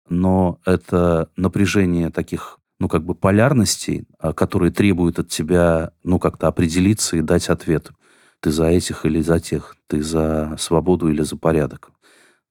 [0.08, 6.46] Но это напряжение таких, ну, как бы полярностей, а, которые требуют от тебя, ну, как-то
[6.46, 7.90] определиться и дать ответ.
[8.40, 9.76] Ты за этих или за тех?
[9.88, 11.90] Ты за свободу или за порядок?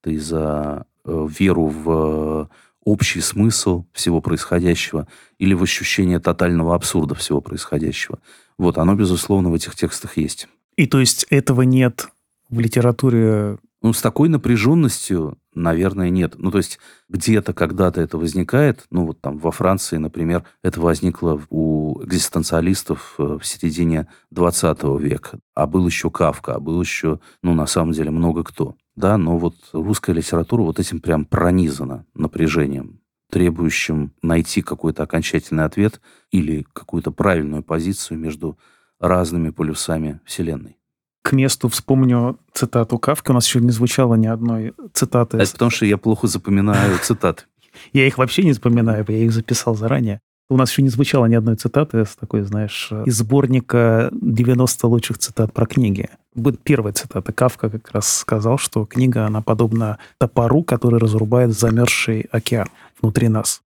[0.02, 2.50] Ты за э, веру в
[2.86, 8.20] общий смысл всего происходящего или в ощущение тотального абсурда всего происходящего.
[8.58, 10.48] Вот, оно, безусловно, в этих текстах есть.
[10.78, 12.08] И то есть этого нет
[12.50, 16.34] в литературе ну, с такой напряженностью, наверное, нет.
[16.40, 18.84] Ну, то есть где-то когда-то это возникает.
[18.90, 25.38] Ну, вот там во Франции, например, это возникло у экзистенциалистов э, в середине 20 века.
[25.54, 28.76] А был еще Кавка, а был еще, ну, на самом деле, много кто.
[28.96, 36.00] Да, но вот русская литература вот этим прям пронизана напряжением требующим найти какой-то окончательный ответ
[36.32, 38.58] или какую-то правильную позицию между
[39.00, 40.78] разными полюсами Вселенной
[41.26, 43.32] к месту вспомню цитату Кавки.
[43.32, 45.38] У нас еще не звучало ни одной цитаты.
[45.38, 47.46] Это потому, что я плохо запоминаю цитаты.
[47.94, 50.22] Я их вообще не запоминаю, я их записал заранее.
[50.48, 55.18] У нас еще не звучало ни одной цитаты с такой, знаешь, из сборника 90 лучших
[55.18, 56.08] цитат про книги.
[56.36, 57.34] Будет первая цитата.
[57.34, 62.68] Кавка как раз сказал, что книга, она подобна топору, который разрубает замерзший океан
[63.02, 63.62] внутри нас.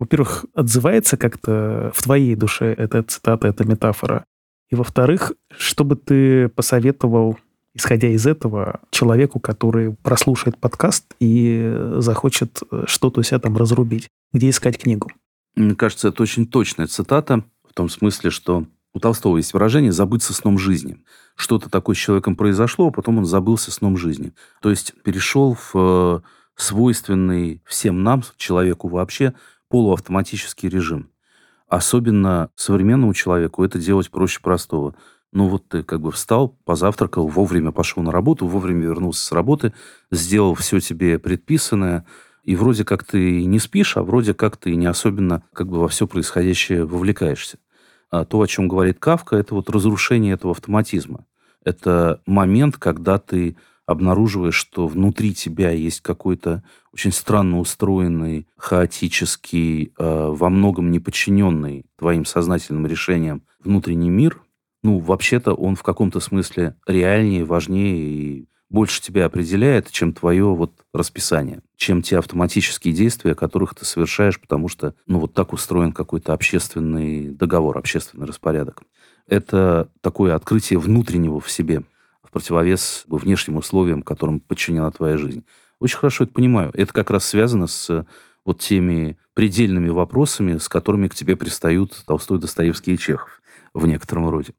[0.00, 4.24] Во-первых, отзывается как-то в твоей душе эта цитата, эта метафора?
[4.70, 7.38] И во-вторых, что бы ты посоветовал,
[7.74, 14.08] исходя из этого, человеку, который прослушает подкаст и захочет что-то у себя там разрубить?
[14.32, 15.10] Где искать книгу?
[15.58, 20.32] Мне кажется, это очень точная цитата, в том смысле, что у Толстого есть выражение «забыться
[20.32, 21.02] сном жизни».
[21.34, 24.32] Что-то такое с человеком произошло, а потом он забылся сном жизни.
[24.62, 26.20] То есть перешел в э,
[26.54, 29.34] свойственный всем нам, человеку вообще,
[29.68, 31.10] полуавтоматический режим.
[31.66, 34.94] Особенно современному человеку это делать проще простого.
[35.32, 39.74] Ну вот ты как бы встал, позавтракал, вовремя пошел на работу, вовремя вернулся с работы,
[40.12, 42.06] сделал все тебе предписанное,
[42.48, 45.88] и вроде как ты не спишь, а вроде как ты не особенно как бы во
[45.88, 47.58] все происходящее вовлекаешься.
[48.10, 51.26] А то, о чем говорит Кавка, это вот разрушение этого автоматизма.
[51.62, 60.28] Это момент, когда ты обнаруживаешь, что внутри тебя есть какой-то очень странно устроенный, хаотический, э,
[60.30, 64.40] во многом неподчиненный твоим сознательным решениям внутренний мир,
[64.82, 70.72] ну, вообще-то он в каком-то смысле реальнее, важнее и больше тебя определяет, чем твое вот
[70.92, 76.32] расписание, чем те автоматические действия, которых ты совершаешь, потому что, ну, вот так устроен какой-то
[76.32, 78.82] общественный договор, общественный распорядок.
[79.26, 81.82] Это такое открытие внутреннего в себе–
[82.28, 85.44] в противовес внешним условиям, которым подчинена твоя жизнь.
[85.80, 86.70] Очень хорошо это понимаю.
[86.74, 88.06] Это как раз связано с
[88.44, 93.40] вот теми предельными вопросами, с которыми к тебе пристают Толстой, Достоевский и Чехов
[93.72, 94.52] в некотором роде.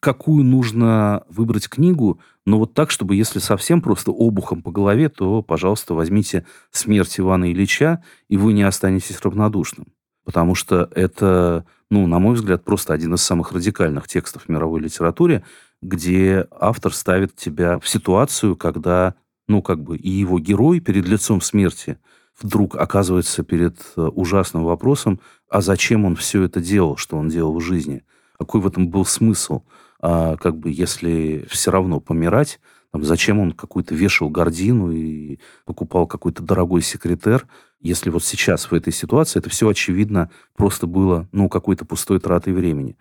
[0.00, 5.42] Какую нужно выбрать книгу, но вот так, чтобы если совсем просто обухом по голове, то,
[5.42, 9.88] пожалуйста, возьмите «Смерть Ивана Ильича», и вы не останетесь равнодушным.
[10.24, 14.80] Потому что это, ну, на мой взгляд, просто один из самых радикальных текстов в мировой
[14.80, 15.44] литературе,
[15.82, 19.14] где автор ставит тебя в ситуацию, когда,
[19.48, 21.98] ну, как бы и его герой перед лицом смерти
[22.40, 27.56] вдруг оказывается перед э, ужасным вопросом, а зачем он все это делал, что он делал
[27.56, 28.04] в жизни?
[28.38, 29.62] Какой в этом был смысл?
[30.08, 32.60] А как бы если все равно помирать,
[32.92, 37.48] там, зачем он какую-то вешал гордину и покупал какой-то дорогой секретер,
[37.80, 42.52] если вот сейчас в этой ситуации это все очевидно просто было, ну, какой-то пустой тратой
[42.52, 42.96] времени.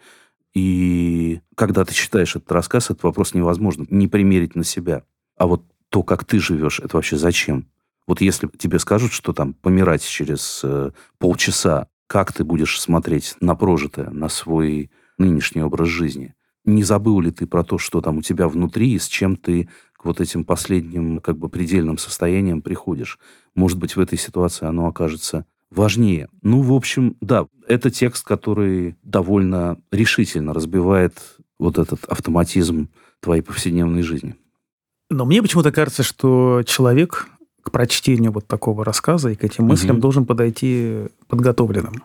[0.56, 5.04] И когда ты читаешь этот рассказ, этот вопрос невозможно не примерить на себя.
[5.38, 7.68] А вот то, как ты живешь, это вообще зачем?
[8.08, 10.90] Вот если тебе скажут, что там помирать через э,
[11.20, 14.90] полчаса, как ты будешь смотреть на прожитое, на свой
[15.20, 16.34] нынешний образ жизни.
[16.66, 19.70] Не забыл ли ты про то, что там у тебя внутри и с чем ты
[19.94, 23.20] к вот этим последним как бы предельным состояниям приходишь?
[23.54, 26.30] Может быть, в этой ситуации оно окажется важнее.
[26.42, 31.16] Ну, в общем, да, это текст, который довольно решительно разбивает
[31.60, 34.36] вот этот автоматизм твоей повседневной жизни.
[35.10, 37.28] Но мне почему-то кажется, что человек
[37.62, 40.02] к прочтению вот такого рассказа и к этим мыслям угу.
[40.02, 41.96] должен подойти подготовленным.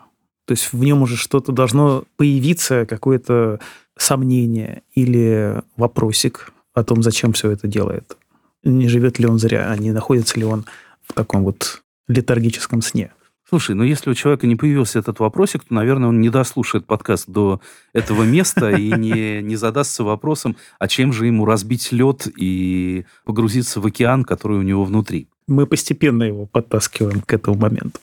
[0.47, 3.61] То есть в нем уже что-то должно появиться, какое-то
[4.03, 8.17] сомнение или вопросик о том, зачем все это делает.
[8.63, 10.65] Не живет ли он зря, а не находится ли он
[11.07, 13.13] в таком вот летаргическом сне.
[13.49, 17.29] Слушай, ну если у человека не появился этот вопросик, то, наверное, он не дослушает подкаст
[17.29, 17.61] до
[17.93, 23.81] этого места и не, не задастся вопросом, а чем же ему разбить лед и погрузиться
[23.81, 25.29] в океан, который у него внутри.
[25.49, 27.99] Мы постепенно его подтаскиваем к этому моменту.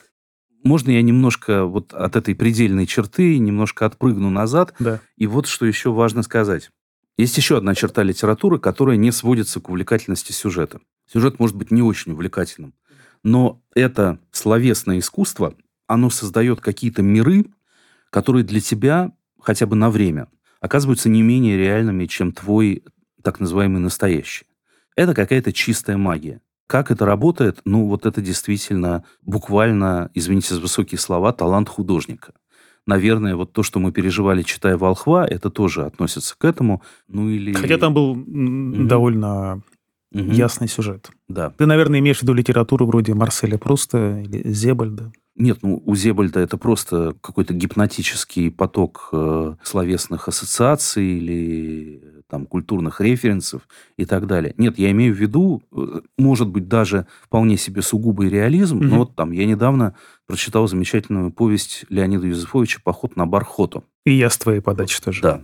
[0.67, 4.73] Можно я немножко вот от этой предельной черты немножко отпрыгну назад?
[4.79, 4.99] Да.
[5.15, 6.71] И вот что еще важно сказать.
[7.17, 10.81] Есть еще одна черта литературы, которая не сводится к увлекательности сюжета.
[11.11, 12.73] Сюжет может быть не очень увлекательным.
[13.23, 15.55] Но это словесное искусство,
[15.87, 17.45] оно создает какие-то миры,
[18.09, 20.27] которые для тебя хотя бы на время
[20.59, 22.83] оказываются не менее реальными, чем твой
[23.23, 24.47] так называемый настоящий.
[24.97, 26.41] Это какая-то чистая магия.
[26.67, 27.61] Как это работает?
[27.65, 32.33] Ну, вот это действительно буквально, извините за высокие слова, талант художника.
[32.85, 36.81] Наверное, вот то, что мы переживали, читая «Волхва», это тоже относится к этому.
[37.07, 37.53] Ну, или...
[37.53, 38.85] Хотя там был mm-hmm.
[38.85, 39.61] довольно
[40.13, 40.31] Угу.
[40.31, 41.09] Ясный сюжет.
[41.27, 41.51] Да.
[41.57, 45.11] Ты, наверное, имеешь в виду литературу вроде Марселя Пруста или Зебальда?
[45.35, 53.01] Нет, ну у Зебальда это просто какой-то гипнотический поток э, словесных ассоциаций или там культурных
[53.01, 54.53] референсов и так далее.
[54.57, 58.85] Нет, я имею в виду, э, может быть, даже вполне себе сугубый реализм, угу.
[58.85, 63.83] но вот там я недавно прочитал замечательную повесть Леонида Юзефовича «Поход на Бархоту».
[64.05, 65.21] И я с твоей подачи тоже.
[65.21, 65.41] Да,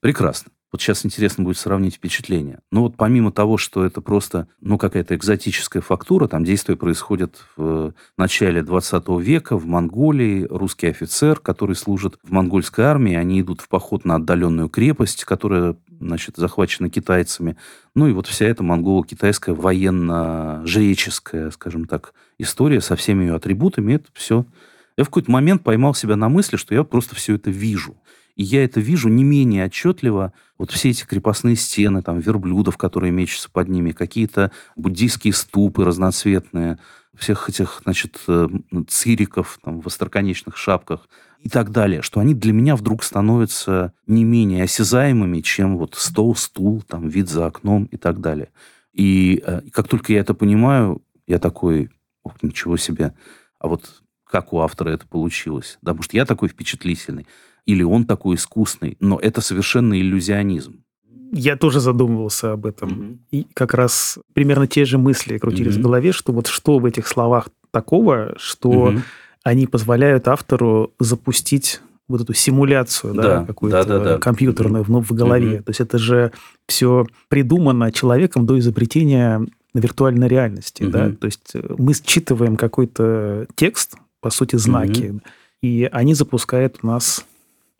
[0.00, 0.50] прекрасно.
[0.72, 2.58] Вот сейчас интересно будет сравнить впечатления.
[2.72, 7.94] Но вот помимо того, что это просто, ну, какая-то экзотическая фактура, там действие происходит в
[8.18, 10.46] начале 20 века в Монголии.
[10.50, 15.76] Русский офицер, который служит в монгольской армии, они идут в поход на отдаленную крепость, которая,
[16.00, 17.56] значит, захвачена китайцами.
[17.94, 24.08] Ну, и вот вся эта монголо-китайская военно-жреческая, скажем так, история со всеми ее атрибутами, это
[24.12, 24.44] все...
[24.98, 27.96] Я в какой-то момент поймал себя на мысли, что я просто все это вижу.
[28.36, 30.32] И я это вижу не менее отчетливо.
[30.58, 36.78] Вот все эти крепостные стены, там, верблюдов, которые мечутся под ними, какие-то буддийские ступы разноцветные,
[37.14, 38.46] всех этих, значит, э,
[38.88, 41.08] цириков там, в остроконечных шапках
[41.40, 46.36] и так далее, что они для меня вдруг становятся не менее осязаемыми, чем вот стол,
[46.36, 48.50] стул, там, вид за окном и так далее.
[48.92, 51.90] И э, как только я это понимаю, я такой,
[52.22, 53.14] ох, ничего себе,
[53.58, 55.78] а вот как у автора это получилось?
[55.80, 57.26] Да, что я такой впечатлительный
[57.66, 60.84] или он такой искусный, но это совершенно иллюзионизм.
[61.32, 62.90] Я тоже задумывался об этом.
[62.90, 63.18] Mm-hmm.
[63.32, 65.80] И как раз примерно те же мысли крутились mm-hmm.
[65.80, 69.00] в голове, что вот что в этих словах такого, что mm-hmm.
[69.42, 74.18] они позволяют автору запустить вот эту симуляцию, да, да какую-то да, да, да.
[74.18, 75.02] компьютерную mm-hmm.
[75.02, 75.56] в голове.
[75.56, 75.62] Mm-hmm.
[75.64, 76.32] То есть это же
[76.68, 80.90] все придумано человеком до изобретения виртуальной реальности, mm-hmm.
[80.90, 81.10] да.
[81.10, 85.22] То есть мы считываем какой-то текст, по сути, знаки, mm-hmm.
[85.62, 87.26] и они запускают у нас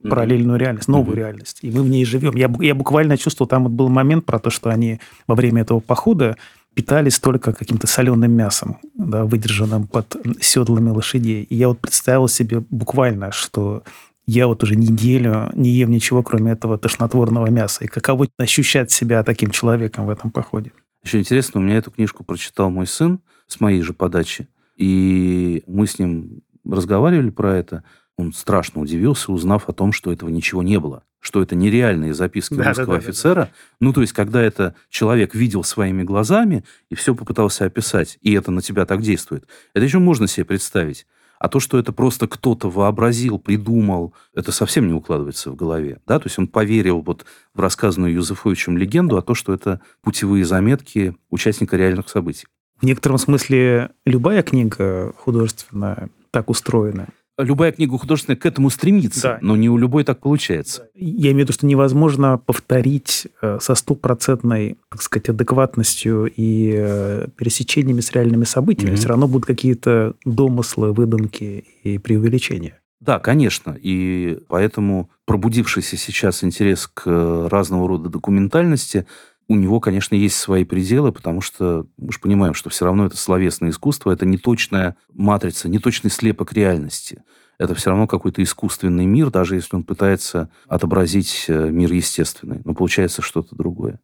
[0.08, 1.20] параллельную реальность, новую mm-hmm.
[1.20, 1.58] реальность.
[1.62, 2.36] И мы в ней живем.
[2.36, 5.80] Я, я буквально чувствовал, там вот был момент про то, что они во время этого
[5.80, 6.36] похода
[6.74, 11.44] питались только каким-то соленым мясом, да, выдержанным под седлами лошадей.
[11.44, 13.82] И я вот представил себе буквально, что
[14.26, 17.84] я вот уже неделю не ем ничего, кроме этого тошнотворного мяса.
[17.84, 20.72] И каково ощущать себя таким человеком в этом походе.
[21.02, 24.48] Еще интересно, у меня эту книжку прочитал мой сын с моей же подачи.
[24.76, 27.84] И мы с ним разговаривали про это.
[28.16, 32.54] Он страшно удивился, узнав о том, что этого ничего не было, что это нереальные записки
[32.54, 33.34] да, русского да, да, офицера.
[33.34, 33.50] Да, да.
[33.80, 38.50] Ну, то есть, когда это человек видел своими глазами и все попытался описать, и это
[38.50, 41.06] на тебя так действует, это еще можно себе представить.
[41.38, 46.00] А то, что это просто кто-то вообразил, придумал, это совсем не укладывается в голове.
[46.06, 46.18] Да?
[46.18, 51.14] То есть он поверил вот в рассказанную Юзефовичем легенду, а то, что это путевые заметки
[51.30, 52.46] участника реальных событий.
[52.80, 57.08] В некотором смысле любая книга художественная так устроена
[57.38, 59.38] любая книга художественная к этому стремится, да.
[59.42, 60.88] но не у любой так получается.
[60.94, 67.26] Я имею в виду, что невозможно повторить э, со стопроцентной, так сказать, адекватностью и э,
[67.36, 68.94] пересечениями с реальными событиями.
[68.94, 68.98] Mm-hmm.
[68.98, 72.80] Все равно будут какие-то домыслы, выдумки и преувеличения.
[73.00, 73.76] Да, конечно.
[73.80, 79.06] И поэтому пробудившийся сейчас интерес к э, разного рода документальности–
[79.48, 83.16] у него, конечно, есть свои пределы, потому что мы же понимаем, что все равно это
[83.16, 87.22] словесное искусство, это не точная матрица, не точный слепок реальности.
[87.58, 92.60] это все равно какой-то искусственный мир, даже если он пытается отобразить э, мир естественный.
[92.64, 93.98] Но получается что-то другое.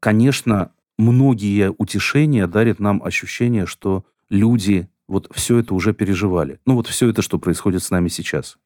[0.00, 6.60] Конечно, многие утешения дарят нам ощущение, что люди вот все это уже переживали.
[6.64, 8.56] Ну вот все это, что происходит с нами сейчас.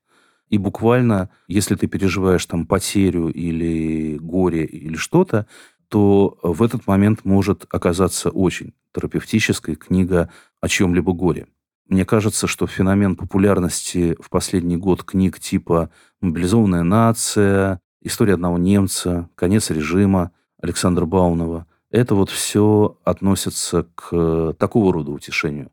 [0.50, 5.46] И буквально, если ты переживаешь там потерю или горе или что-то,
[5.88, 10.30] то в этот момент может оказаться очень терапевтической книга
[10.60, 11.46] о чьем-либо горе.
[11.88, 19.30] Мне кажется, что феномен популярности в последний год книг типа «Мобилизованная нация», «История одного немца»,
[19.34, 25.70] «Конец режима» Александра Баунова– это вот все относится к такого рода утешению.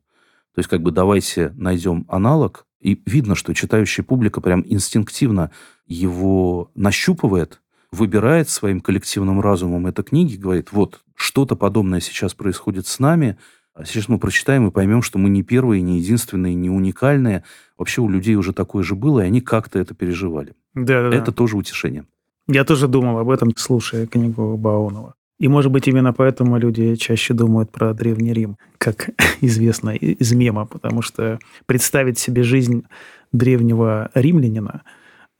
[0.54, 5.50] То есть как бы давайте найдем аналог, и видно, что читающая публика прям инстинктивно
[5.86, 7.60] его нащупывает,
[7.96, 13.36] выбирает своим коллективным разумом это книги, говорит, вот, что-то подобное сейчас происходит с нами,
[13.74, 17.42] а сейчас мы прочитаем и поймем, что мы не первые, не единственные, не уникальные.
[17.76, 20.54] Вообще у людей уже такое же было, и они как-то это переживали.
[20.74, 22.04] Да, да, это тоже утешение.
[22.48, 25.14] Я тоже думал об этом, слушая книгу Баунова.
[25.38, 29.10] И, может быть, именно поэтому люди чаще думают про Древний Рим, как
[29.42, 32.84] известно из мема, потому что представить себе жизнь
[33.32, 34.82] древнего римлянина,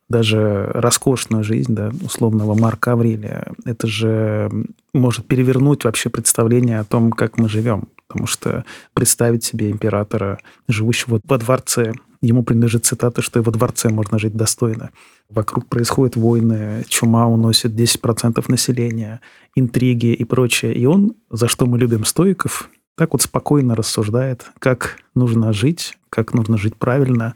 [0.09, 4.51] даже роскошную жизнь, да, условного Марка Аврелия, это же
[4.95, 7.89] может перевернуть вообще представление о том, как мы живем.
[8.07, 10.39] Потому что представить себе императора,
[10.69, 11.93] живущего во дворце,
[12.23, 14.91] ему принадлежит цитата, что и во дворце можно жить достойно.
[15.29, 19.21] Вокруг происходят войны, чума уносит 10% населения,
[19.57, 20.73] интриги и прочее.
[20.75, 26.33] И он, за что мы любим стоиков, так вот спокойно рассуждает, как нужно жить, как
[26.33, 27.35] нужно жить правильно.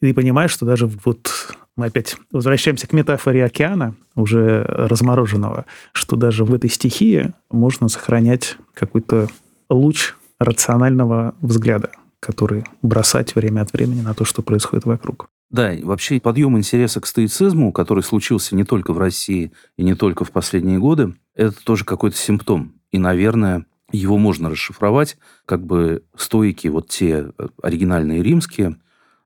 [0.00, 6.44] И понимаешь, что даже вот мы опять возвращаемся к метафоре океана, уже размороженного, что даже
[6.44, 9.28] в этой стихии можно сохранять какой-то
[9.70, 15.28] луч рационального взгляда, который бросать время от времени на то, что происходит вокруг.
[15.50, 20.24] Да, вообще подъем интереса к стоицизму, который случился не только в России и не только
[20.24, 22.74] в последние годы, это тоже какой-то симптом.
[22.90, 25.16] И, наверное, его можно расшифровать,
[25.46, 28.76] как бы стойки, вот те э, оригинальные римские,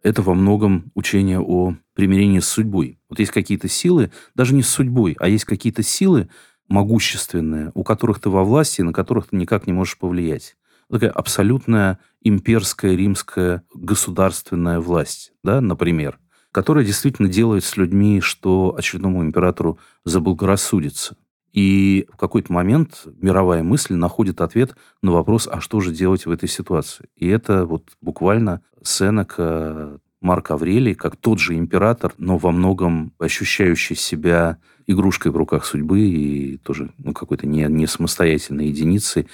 [0.03, 2.98] это во многом учение о примирении с судьбой.
[3.09, 6.28] Вот есть какие-то силы, даже не с судьбой, а есть какие-то силы
[6.68, 10.57] могущественные, у которых ты во власти, на которых ты никак не можешь повлиять.
[10.90, 16.18] Такая абсолютная имперская римская государственная власть, да, например,
[16.50, 21.16] которая действительно делает с людьми, что очередному императору заблагорассудится.
[21.53, 26.30] И в какой-то момент мировая мысль находит ответ на вопрос, а что же делать в
[26.30, 27.09] этой ситуации.
[27.16, 33.96] И это вот буквально Сенека, Марк Аврелий, как тот же император, но во многом ощущающий
[33.96, 39.28] себя игрушкой в руках судьбы и тоже ну, какой-то не, не самостоятельной единицей,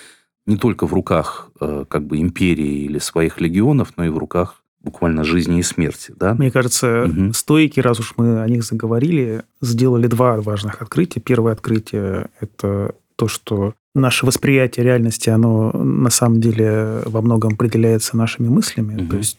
[0.46, 4.64] не только в руках э, как бы империи или своих легионов, но и в руках
[4.88, 6.14] буквально жизни и смерти.
[6.16, 6.34] Да?
[6.34, 7.32] Мне кажется, угу.
[7.34, 11.20] стойки, раз уж мы о них заговорили, сделали два важных открытия.
[11.20, 18.16] Первое открытие– это то, что наше восприятие реальности, оно на самом деле во многом определяется
[18.16, 19.02] нашими мыслями.
[19.02, 19.10] Угу.
[19.10, 19.38] То есть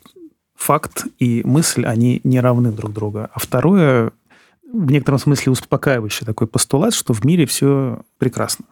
[0.55, 3.27] факт и мысль, они не равны друг другу.
[3.33, 4.11] А второе,
[4.71, 8.65] в некотором смысле успокаивающий такой постулат, что в мире все прекрасно.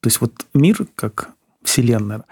[0.00, 1.30] То есть вот мир, как
[1.62, 2.24] Вселенная,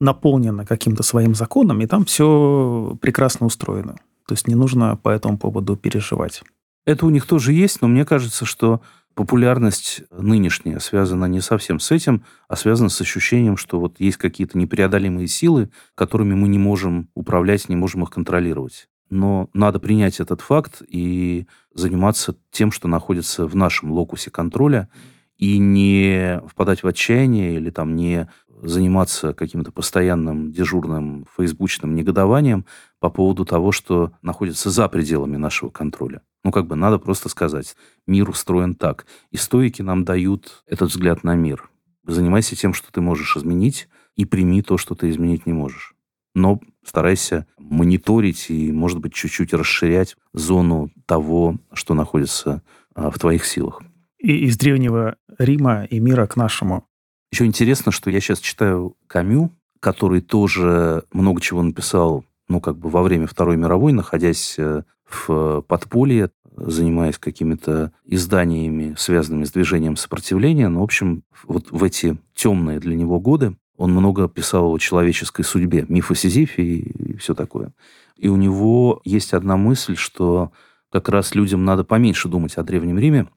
[0.00, 3.96] наполнена каким-то своим законом, и там все прекрасно устроено.
[4.26, 6.42] То есть не нужно по этому поводу переживать.
[6.86, 8.80] Это у них тоже есть, но мне кажется, что
[9.14, 14.56] популярность нынешняя связана не совсем с этим, а связана с ощущением, что вот есть какие-то
[14.56, 18.88] непреодолимые силы, которыми мы не можем управлять, не можем их контролировать.
[19.10, 24.88] Но надо принять этот факт и заниматься тем, что находится в нашем локусе контроля,
[25.36, 28.28] и не впадать в отчаяние или там не
[28.62, 32.64] заниматься каким-то постоянным дежурным фейсбучным негодованием
[33.00, 36.22] по поводу того, что находится за пределами нашего контроля.
[36.44, 39.06] Ну, как бы надо просто сказать, мир устроен так.
[39.30, 41.70] И стоики нам дают этот взгляд на мир.
[42.06, 45.94] Занимайся тем, что ты можешь изменить, и прими то, что ты изменить не можешь.
[46.34, 52.62] Но старайся мониторить и, может быть, чуть-чуть расширять зону того, что находится
[52.94, 53.82] а, в твоих силах.
[54.18, 56.87] И из древнего Рима и мира к нашему.
[57.30, 59.50] Еще интересно, что я сейчас читаю Камю,
[59.80, 65.62] который тоже много чего написал, ну, как бы во время Второй мировой, находясь э, в
[65.62, 70.68] подполье, занимаясь какими-то изданиями, связанными с движением сопротивления.
[70.68, 75.44] Но, в общем, вот в эти темные для него годы он много писал о человеческой
[75.44, 77.72] судьбе, миф о Сизифе и все такое.
[78.16, 80.50] И у него есть одна мысль, что
[80.90, 83.28] как раз людям надо поменьше думать о Древнем Риме,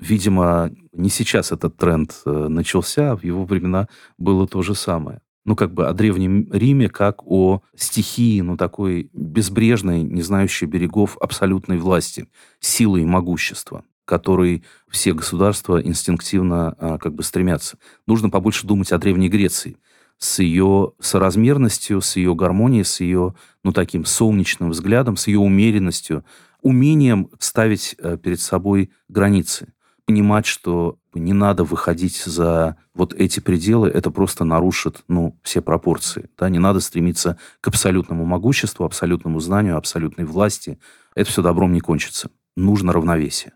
[0.00, 5.20] Видимо, не сейчас этот тренд э, начался, а в его времена было то же самое.
[5.44, 11.16] ну, как бы о Древнем Риме как о стихии, ну, такой безбрежной, не знающей берегов
[11.20, 12.28] абсолютной власти,
[12.60, 17.76] силы и могущества которой все государства инстинктивно а, как бы стремятся.
[18.06, 19.76] Нужно побольше думать о Древней Греции
[20.16, 26.24] с ее соразмерностью, с ее гармонией, с ее, ну, таким солнечным взглядом, с ее умеренностью,
[26.60, 29.72] умением ставить э, перед собой границы,
[30.08, 36.30] понимать, что не надо выходить за вот эти пределы, это просто нарушит, ну, все пропорции.
[36.38, 36.48] Да?
[36.48, 40.78] Не надо стремиться к абсолютному могуществу, абсолютному знанию, абсолютной власти.
[41.14, 42.30] Это все добром не кончится.
[42.56, 43.52] Нужно равновесие.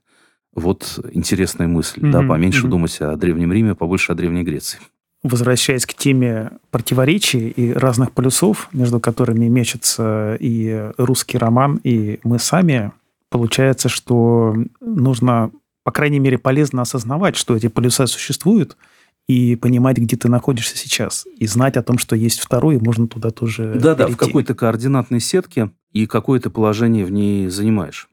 [0.54, 2.10] Вот интересная мысль, mm-hmm.
[2.10, 2.70] да, поменьше mm-hmm.
[2.70, 4.78] думать о Древнем Риме, побольше о Древней Греции.
[5.22, 12.38] Возвращаясь к теме противоречий и разных полюсов, между которыми мечется и русский роман, и мы
[12.38, 12.92] сами,
[13.30, 15.50] получается, что нужно,
[15.84, 18.76] по крайней мере, полезно осознавать, что эти полюса существуют,
[19.28, 23.06] и понимать, где ты находишься сейчас, и знать о том, что есть второй, и можно
[23.06, 28.08] туда тоже Да-да, в какой-то координатной сетке, и какое-то положение в ней занимаешь.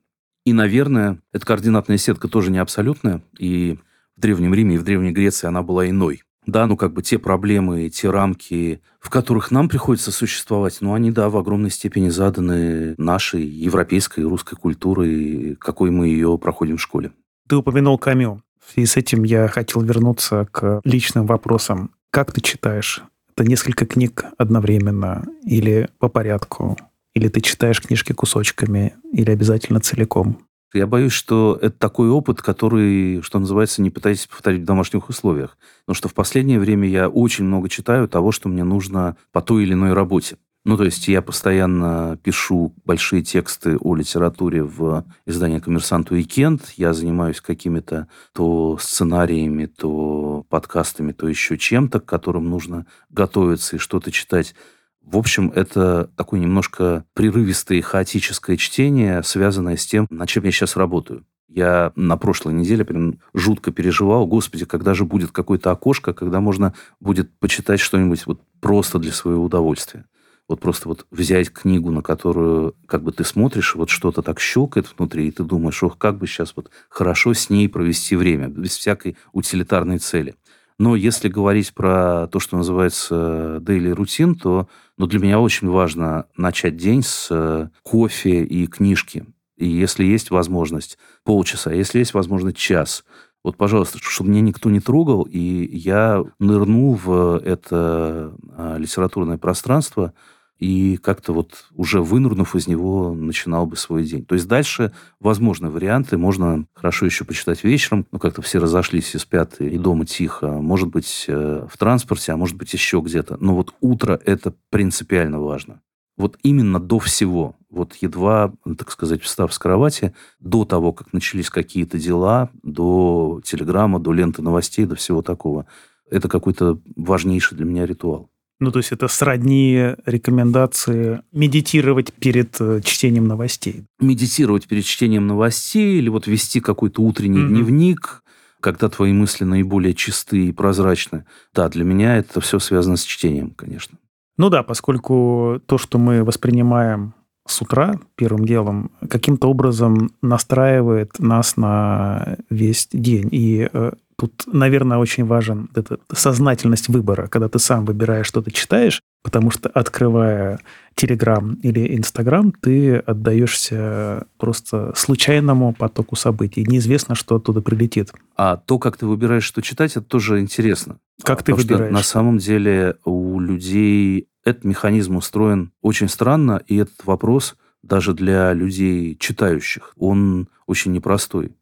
[0.46, 3.80] И, наверное, эта координатная сетка тоже не абсолютная, и
[4.16, 6.24] в Древнем Риме и в Древней Греции она была иной.
[6.46, 11.12] Да, ну как бы те проблемы, те рамки, в которых нам приходится существовать, ну они,
[11.12, 17.12] да, в огромной степени заданы нашей европейской русской культурой, какой мы ее проходим в школе.
[17.50, 18.43] Ты упомянул Камю.
[18.64, 21.89] В связи с этим я хотел вернуться к личным вопросам.
[22.12, 23.02] Как ты читаешь?
[23.36, 26.78] Это несколько книг одновременно или по порядку?
[27.16, 30.45] Или ты читаешь книжки кусочками, или обязательно целиком?
[30.76, 35.58] Я боюсь, что это такой опыт, который, что называется, не пытайтесь повторить в домашних условиях.
[35.86, 39.64] Потому что в последнее время я очень много читаю того, что мне нужно по той
[39.64, 40.38] или иной работе.
[40.70, 46.62] Ну, то есть я постоянно пишу большие тексты о литературе в издании «Коммерсант Уикенд».
[46.78, 53.80] Я занимаюсь какими-то то сценариями, то подкастами, то еще чем-то, к которым нужно готовиться и
[53.80, 54.54] что-то читать.
[55.02, 60.76] В общем, это такое немножко прерывистое хаотическое чтение, связанное с тем, над чем я сейчас
[60.76, 61.26] работаю.
[61.48, 66.76] Я на прошлой неделе прям жутко переживал, господи, когда же будет какое-то окошко, когда можно
[67.00, 70.06] будет почитать что-нибудь вот просто для своего удовольствия.
[70.50, 74.91] Вот просто вот взять книгу, на которую как бы ты смотришь, вот что-то так щелкает
[74.97, 78.76] внутри, и ты думаешь, ох, как бы сейчас вот хорошо с ней провести время, без
[78.76, 80.34] всякой утилитарной цели.
[80.80, 86.26] Но если говорить про то, что называется daily рутин, то ну, для меня очень важно
[86.36, 89.26] начать день с э, кофе и книжки.
[89.56, 93.04] И если есть возможность, полчаса, если есть возможность, час.
[93.43, 100.14] Вот, пожалуйста, чтобы меня никто не трогал, и я нырну в это а, литературное пространство–
[100.60, 104.26] и как-то вот уже вынурнув из него, начинал бы свой день.
[104.26, 106.18] То есть дальше возможны варианты.
[106.18, 108.05] Можно хорошо еще почитать вечером.
[108.12, 110.47] Ну, как-то все разошлись и спят, и дома тихо.
[110.47, 113.38] Может быть, э, в транспорте, а может быть, еще где-то.
[113.39, 115.82] Но вот утро– это принципиально важно.
[116.18, 121.49] Вот именно до всего, вот едва, так сказать, встав с кровати, до того, как начались
[121.49, 125.66] какие-то дела, до телеграмма, до ленты новостей, до всего такого,
[126.12, 128.30] это какой-то важнейший для меня ритуал.
[128.60, 133.86] Ну, то есть это сродни рекомендации медитировать перед э, чтением новостей.
[134.01, 137.47] Медитировать перед чтением новостей или вот вести какой-то утренний mm-hmm.
[137.47, 138.24] дневник,
[138.60, 141.26] когда твои мысли наиболее чистые и прозрачны.
[141.53, 143.97] Да, для меня это все связано с чтением, конечно.
[144.38, 147.14] Ну да, поскольку то, что мы воспринимаем
[147.47, 153.30] с утра первым делом каким-то образом настраивает нас на весь день.
[153.32, 158.52] И э, Тут, наверное, очень важен эта сознательность выбора, когда ты сам выбираешь, что ты
[158.52, 160.60] читаешь, потому что, открывая
[160.96, 166.66] Телеграм или Инстаграм, ты отдаешься просто случайному потоку событий.
[166.68, 168.12] Неизвестно, что оттуда прилетит.
[168.36, 170.98] А то, как ты выбираешь, что читать, это тоже интересно.
[171.24, 171.86] Как ты Потому выбираешь?
[171.86, 178.14] Что на самом деле у людей этот механизм устроен очень странно, и этот вопрос даже
[178.14, 181.56] для людей читающих, он очень непростой.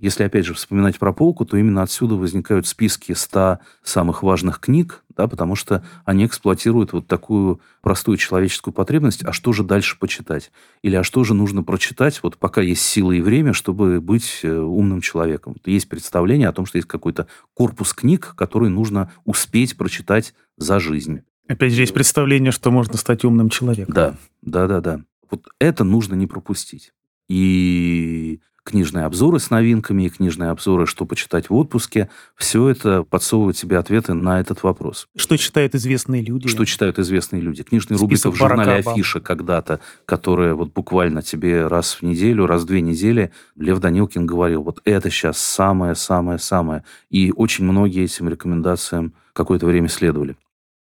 [0.00, 5.04] Если, опять же, вспоминать про полку, то именно отсюда возникают списки 100 самых важных книг,
[5.14, 10.52] да, потому что они эксплуатируют вот такую простую человеческую потребность, а что же дальше почитать?
[10.80, 14.58] Или а что же нужно прочитать, вот пока есть сила и время, чтобы быть э,
[14.58, 15.56] умным человеком?
[15.66, 21.20] Есть представление о том, что есть какой-то корпус книг, который нужно успеть прочитать за жизнь.
[21.46, 23.92] Опять же, есть представление, что можно стать умным человеком.
[23.92, 25.00] Да, да, да, да.
[25.30, 26.92] Вот это нужно не пропустить.
[27.28, 32.08] И книжные обзоры с новинками и книжные обзоры, что почитать в отпуске.
[32.36, 35.06] Все это подсовывает тебе ответы на этот вопрос.
[35.16, 36.48] Что читают известные люди?
[36.48, 37.62] Что читают известные люди.
[37.62, 42.66] Книжные рубрика в журнале «Афиша» когда-то, которая вот буквально тебе раз в неделю, раз в
[42.66, 46.84] две недели Лев Данилкин говорил, вот это сейчас самое-самое-самое.
[47.10, 50.36] И очень многие этим рекомендациям какое-то время следовали.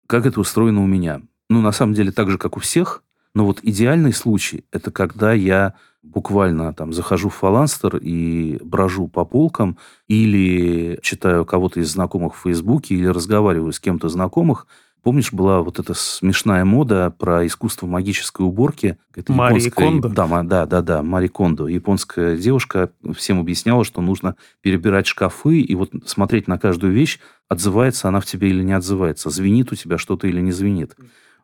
[0.07, 1.21] Как это устроено у меня?
[1.49, 3.03] Ну, на самом деле, так же, как у всех,
[3.33, 5.75] но вот идеальный случай– это когда я
[6.13, 9.77] буквально там захожу в фаланстер и брожу по полкам,
[10.07, 14.67] или читаю кого-то из знакомых в Фейсбуке, или разговариваю с кем-то знакомых.
[15.03, 18.97] Помнишь, была вот эта смешная мода про искусство магической уборки?
[19.15, 19.85] Это Мари японская...
[19.87, 20.09] Кондо?
[20.09, 21.67] Да, да, да, да, Мари Кондо.
[21.67, 28.09] Японская девушка всем объясняла, что нужно перебирать шкафы и вот смотреть на каждую вещь, отзывается
[28.09, 30.95] она в тебе или не отзывается, звенит у тебя что-то или не звенит.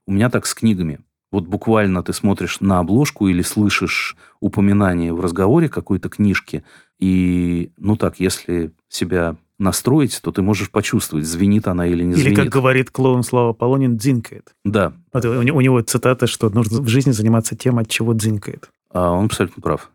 [0.06, 1.00] У меня так с книгами.
[1.34, 6.64] Вот буквально ты смотришь на обложку или слышишь упоминание в разговоре какой-то книжки,
[7.00, 12.38] и, ну так, если себя настроить, то ты можешь почувствовать, звенит она или не звенит.
[12.38, 14.54] Или, как говорит клоун Слава Полонин, дзинкает.
[14.64, 14.94] Да.
[15.12, 18.70] Вот у, у него цитата, что нужно в жизни заниматься тем, от чего дзинкает.
[18.92, 19.90] А он абсолютно прав.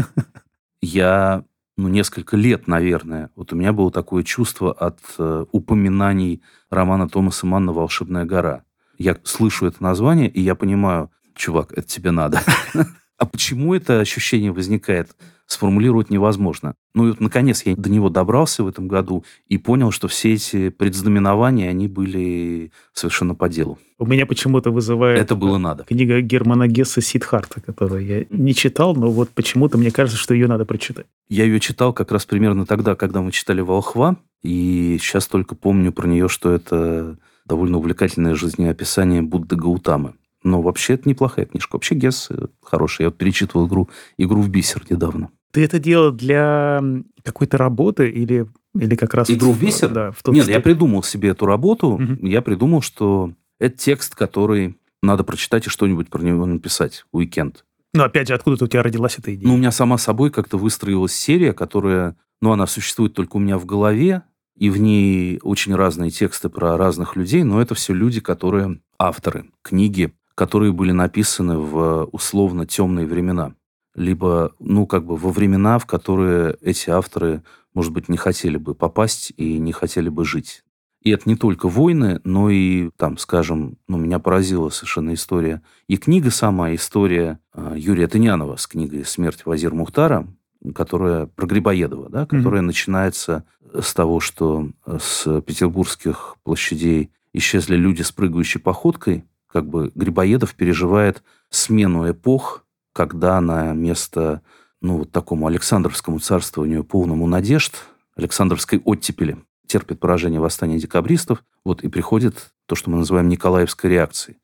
[0.82, 1.44] Я,
[1.76, 7.46] ну, несколько лет, наверное, вот у меня было такое чувство от э, упоминаний романа Томаса
[7.46, 8.64] Манна «Волшебная гора».
[8.98, 12.42] Я слышу это название, и я понимаю, чувак, это тебе надо.
[13.16, 15.14] А почему это ощущение возникает,
[15.46, 16.74] сформулировать невозможно.
[16.94, 20.34] Ну и вот, наконец, я до него добрался в этом году и понял, что все
[20.34, 23.78] эти предзнаменования, они были совершенно по делу.
[23.98, 25.20] У меня почему-то вызывает...
[25.20, 25.84] Это было надо.
[25.84, 30.48] Книга Германа Гесса «Сидхарта», которую я не читал, но вот почему-то мне кажется, что ее
[30.48, 31.06] надо прочитать.
[31.28, 35.92] Я ее читал как раз примерно тогда, когда мы читали «Волхва», и сейчас только помню
[35.92, 37.16] про нее, что это
[37.46, 40.14] довольно увлекательное жизнеописание Будды Гаутамы.
[40.42, 41.76] Но вообще это неплохая книжка.
[41.76, 43.02] Вообще Гесс э, хороший.
[43.02, 43.88] Я вот перечитывал игру,
[44.18, 45.30] игру в бисер недавно.
[45.52, 46.82] Ты это делал для
[47.22, 49.30] какой-то работы или, или как раз...
[49.30, 49.88] Игру в бисер?
[49.88, 50.10] Да.
[50.10, 51.92] В тот, Нет, я придумал себе эту работу.
[51.92, 52.26] Угу.
[52.26, 57.04] Я придумал, что это текст, который надо прочитать и что-нибудь про него написать.
[57.12, 57.64] Уикенд.
[57.94, 59.46] Ну, опять же, откуда у тебя родилась эта идея?
[59.46, 62.16] Ну, у меня сама собой как-то выстроилась серия, которая...
[62.42, 64.22] Ну, она существует только у меня в голове,
[64.56, 69.50] и в ней очень разные тексты про разных людей, но это все люди, которые авторы
[69.62, 73.54] книги, которые были написаны в условно темные времена.
[73.94, 77.42] Либо, ну, как бы во времена, в которые эти авторы,
[77.74, 80.64] может быть, не хотели бы попасть и не хотели бы жить.
[81.02, 85.62] И это не только войны, но и, там, скажем, ну, меня поразила совершенно история.
[85.86, 90.26] И книга сама, история э, Юрия Тынянова с книгой «Смерть Вазир Мухтара»,
[90.72, 92.66] которая про Грибоедова, да, которая mm-hmm.
[92.66, 100.54] начинается с того, что с петербургских площадей исчезли люди с прыгающей походкой, как бы Грибоедов
[100.54, 104.42] переживает смену эпох, когда на место
[104.80, 107.74] ну, вот такому Александровскому царствованию, полному надежд,
[108.16, 114.38] Александровской оттепели, терпит поражение восстания декабристов, вот и приходит то, что мы называем Николаевской реакцией.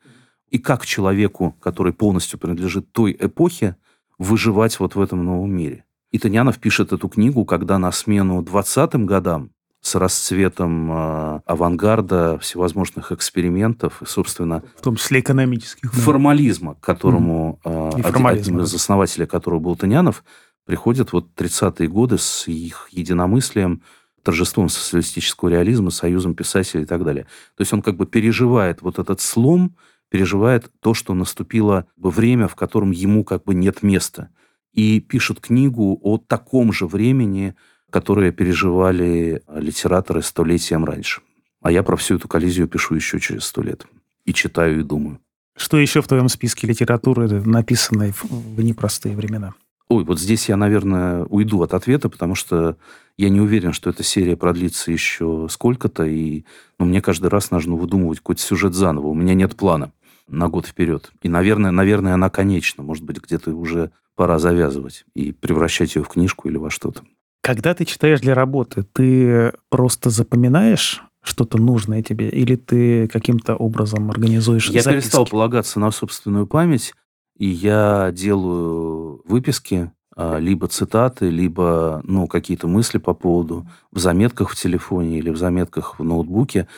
[0.49, 3.77] И как человеку, который полностью принадлежит той эпохе,
[4.19, 5.85] выживать вот в этом новом мире.
[6.11, 9.51] И Танянов пишет эту книгу, когда на смену 20-м годам
[9.81, 14.63] с расцветом э, авангарда, всевозможных экспериментов и, собственно...
[14.77, 15.93] В том числе экономических.
[15.93, 20.23] Формализма, к которому э, один, одним из основателей которого был Танянов,
[20.67, 23.83] приходят вот 30-е годы с их единомыслием,
[24.23, 27.25] торжеством социалистического реализма, союзом писателей и так далее.
[27.57, 29.77] То есть он как бы переживает вот этот слом,
[30.11, 34.29] переживает то, что наступило время, в котором ему как бы нет места–
[34.73, 37.55] и пишут книгу о таком же времени,
[37.91, 41.23] которое переживали литераторы столетием раньше.
[41.61, 43.87] А я про всю эту коллизию пишу еще через сто лет.
[44.25, 45.19] И читаю, и думаю.
[45.57, 49.55] Что еще в твоем списке литературы, написанной в непростые времена?
[49.89, 52.77] Ой, вот здесь я, наверное, уйду от ответа, потому что
[53.19, 56.45] я не уверен, что эта серия продлится еще сколько-то, и
[56.79, 59.09] ну, мне каждый раз нужно выдумывать какой-то сюжет заново.
[59.09, 59.93] У меня нет плана
[60.31, 61.11] на год вперед.
[61.23, 62.83] И, наверное, наверное, она конечна.
[62.83, 67.03] Может быть, где-то уже пора завязывать и превращать ее в книжку или во что-то.
[67.43, 74.11] Когда ты читаешь для работы, ты просто запоминаешь что-то нужное тебе, или ты каким-то образом
[74.11, 75.05] организуешь Я записки?
[75.05, 76.95] перестал полагаться на собственную память,
[77.37, 84.51] и я делаю выписки, а, либо цитаты, либо ну, какие-то мысли по поводу в заметках
[84.51, 86.69] в телефоне или в заметках в ноутбуке.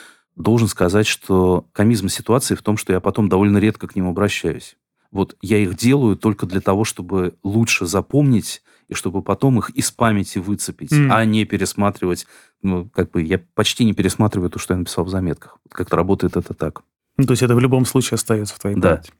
[0.42, 4.76] Должен сказать, что комизм ситуации в том, что я потом довольно редко к ним обращаюсь.
[5.12, 9.92] Вот я их делаю только для того, чтобы лучше запомнить и чтобы потом их из
[9.92, 11.10] памяти выцепить, mm.
[11.10, 12.26] а не пересматривать.
[12.60, 15.58] Ну, как бы я почти не пересматриваю то, что я написал в заметках.
[15.70, 16.82] Как-то работает это так.
[17.18, 18.96] Ну, то есть это в любом случае остается в твоей да.
[18.96, 19.12] памяти.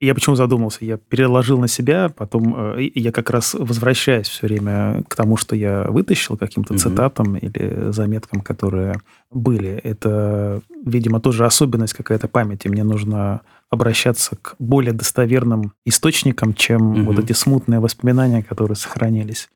[0.00, 0.84] Я почему задумался?
[0.86, 5.54] Я переложил на себя, потом э, я как раз возвращаюсь все время к тому, что
[5.54, 6.78] я вытащил каким-то mm-hmm.
[6.78, 8.98] цитатам или заметкам, которые
[9.30, 9.68] были.
[9.68, 12.68] Это, видимо, тоже особенность какая-то памяти.
[12.68, 17.02] Мне нужно обращаться к более достоверным источникам, чем mm-hmm.
[17.02, 19.50] вот эти смутные воспоминания, которые сохранились.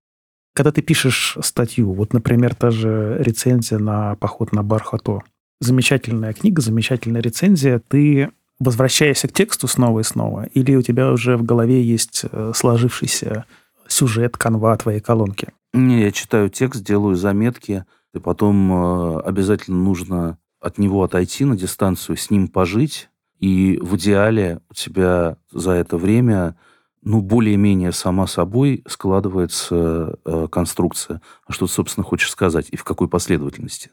[0.54, 5.20] Когда ты пишешь статью, вот, например, та же рецензия на поход на Бархато,
[5.60, 8.30] замечательная книга, замечательная рецензия, ты
[8.60, 13.44] возвращаешься к тексту снова и снова, или у тебя уже в голове есть э, сложившийся
[13.88, 15.48] сюжет, канва твоей колонки?
[15.72, 21.56] Не, я читаю текст, делаю заметки, и потом э, обязательно нужно от него отойти на
[21.56, 26.56] дистанцию, с ним пожить, и в идеале у тебя за это время
[27.02, 31.20] ну, более-менее сама собой складывается э, конструкция.
[31.46, 33.90] А что ты, собственно, хочешь сказать и в какой последовательности?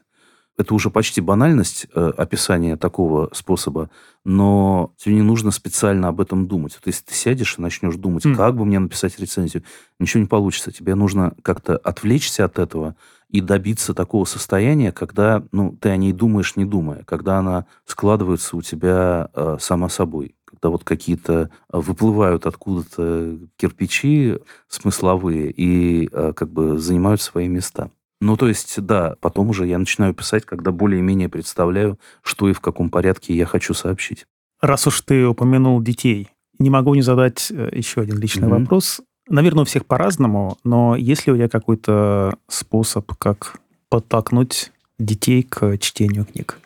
[0.58, 3.88] Это уже почти банальность э, описания такого способа,
[4.24, 6.74] но тебе не нужно специально об этом думать.
[6.74, 8.36] Вот если ты сядешь и начнешь думать, mm.
[8.36, 9.62] как бы мне написать рецензию,
[9.98, 10.70] ничего не получится.
[10.70, 12.96] Тебе нужно как-то отвлечься от этого
[13.30, 18.56] и добиться такого состояния, когда ну, ты о ней думаешь, не думая, когда она складывается
[18.56, 24.38] у тебя э, сама собой когда вот какие-то выплывают откуда-то кирпичи
[24.68, 27.90] смысловые и э, как бы занимают свои места.
[28.22, 32.60] Ну, то есть, да, потом уже я начинаю писать, когда более-менее представляю, что и в
[32.60, 34.26] каком порядке я хочу сообщить.
[34.60, 36.28] Раз уж ты упомянул детей,
[36.60, 38.60] не могу не задать э, еще один личный mm-hmm.
[38.60, 39.00] вопрос.
[39.28, 43.58] Наверное, у всех по-разному, но есть ли у тебя какой-то способ, как
[43.88, 44.70] подтолкнуть
[45.00, 46.60] детей к чтению книг?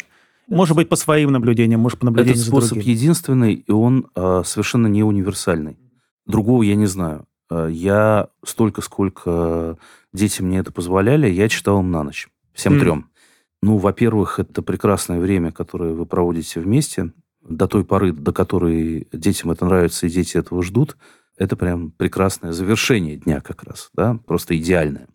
[0.48, 2.92] Может быть, по своим наблюдениям, может, по наблюдениям Этот способ другими.
[2.94, 5.78] единственный, и он э, совершенно не универсальный.
[6.26, 7.24] Другого я не знаю.
[7.50, 9.78] Э, я столько, сколько
[10.12, 12.28] дети мне это позволяли, я читал им на ночь.
[12.52, 12.80] Всем mm.
[12.80, 13.10] трем.
[13.62, 17.12] Ну, во-первых, это прекрасное время, которое вы проводите вместе.
[17.42, 20.96] До той поры, до которой детям это нравится, и дети этого ждут.
[21.36, 23.90] Это прям прекрасное завершение дня как раз.
[23.94, 24.18] Да?
[24.26, 25.08] Просто идеальное.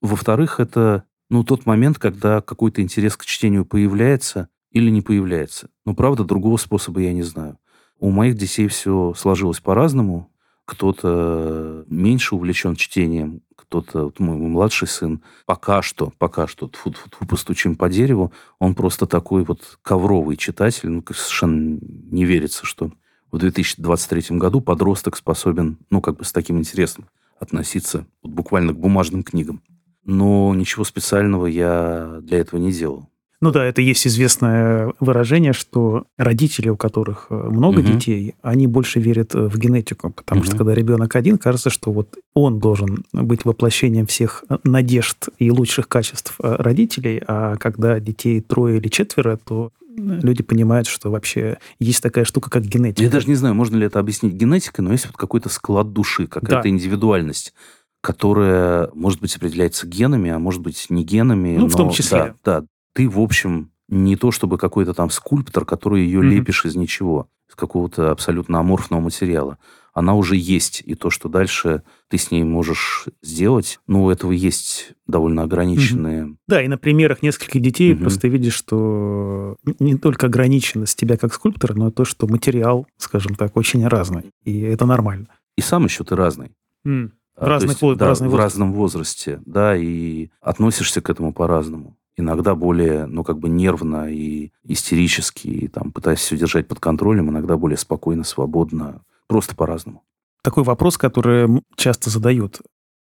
[0.00, 5.70] Во-вторых, это ну, тот момент, когда какой-то интерес к чтению появляется или не появляется.
[5.84, 7.58] Но, правда, другого способа я не знаю.
[7.98, 10.30] У моих детей все сложилось по-разному
[10.66, 17.08] кто-то меньше увлечен чтением, кто-то, вот мой, младший сын, пока что, пока что, тьфу -тьфу
[17.08, 22.90] -тьфу, постучим по дереву, он просто такой вот ковровый читатель, ну, совершенно не верится, что
[23.32, 27.08] в 2023 году подросток способен, ну, как бы с таким интересом
[27.38, 29.62] относиться вот буквально к бумажным книгам.
[30.04, 33.08] Но ничего специального я для этого не делал.
[33.40, 37.92] Ну да, это есть известное выражение, что родители, у которых э, много угу.
[37.92, 40.46] детей, они больше верят э, в генетику, потому угу.
[40.46, 45.50] что когда ребенок один, кажется, что вот он должен быть воплощением всех э, надежд и
[45.50, 52.02] лучших качеств родителей, а когда детей трое или четверо, то люди понимают, что вообще есть
[52.02, 53.02] такая штука, как генетика.
[53.02, 56.26] Я даже не знаю, можно ли это объяснить генетикой, но есть вот какой-то склад души,
[56.26, 56.68] какая-то да.
[56.68, 57.54] индивидуальность
[58.02, 61.56] которая, может быть, определяется генами, а может быть, не генами.
[61.56, 62.36] Ну, но, в том числе.
[62.44, 62.66] Да, да,
[62.96, 66.28] ты, в общем, не то чтобы какой-то там скульптор, который ее mm-hmm.
[66.28, 69.58] лепишь из ничего, из какого-то абсолютно аморфного материала.
[69.92, 74.32] Она уже есть, и то, что дальше ты с ней можешь сделать, ну, у этого
[74.32, 76.24] есть довольно ограниченные...
[76.24, 76.36] Mm-hmm.
[76.48, 78.00] Да, и на примерах нескольких детей mm-hmm.
[78.00, 83.34] просто видишь, что не только ограниченность тебя как скульптора, но и то, что материал, скажем
[83.34, 85.28] так, очень разный, и это нормально.
[85.56, 86.52] И сам еще ты разный.
[86.86, 87.10] Mm.
[87.36, 92.54] В, разных, есть, да, разный в разном возрасте, да, и относишься к этому по-разному иногда
[92.54, 97.56] более, ну, как бы нервно и истерически, и там пытаясь все держать под контролем, иногда
[97.56, 100.02] более спокойно, свободно, просто по-разному.
[100.42, 102.60] Такой вопрос, который часто задают.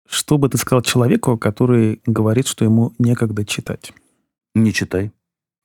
[0.09, 3.93] Что бы ты сказал человеку, который говорит, что ему некогда читать?
[4.55, 5.13] Не читай.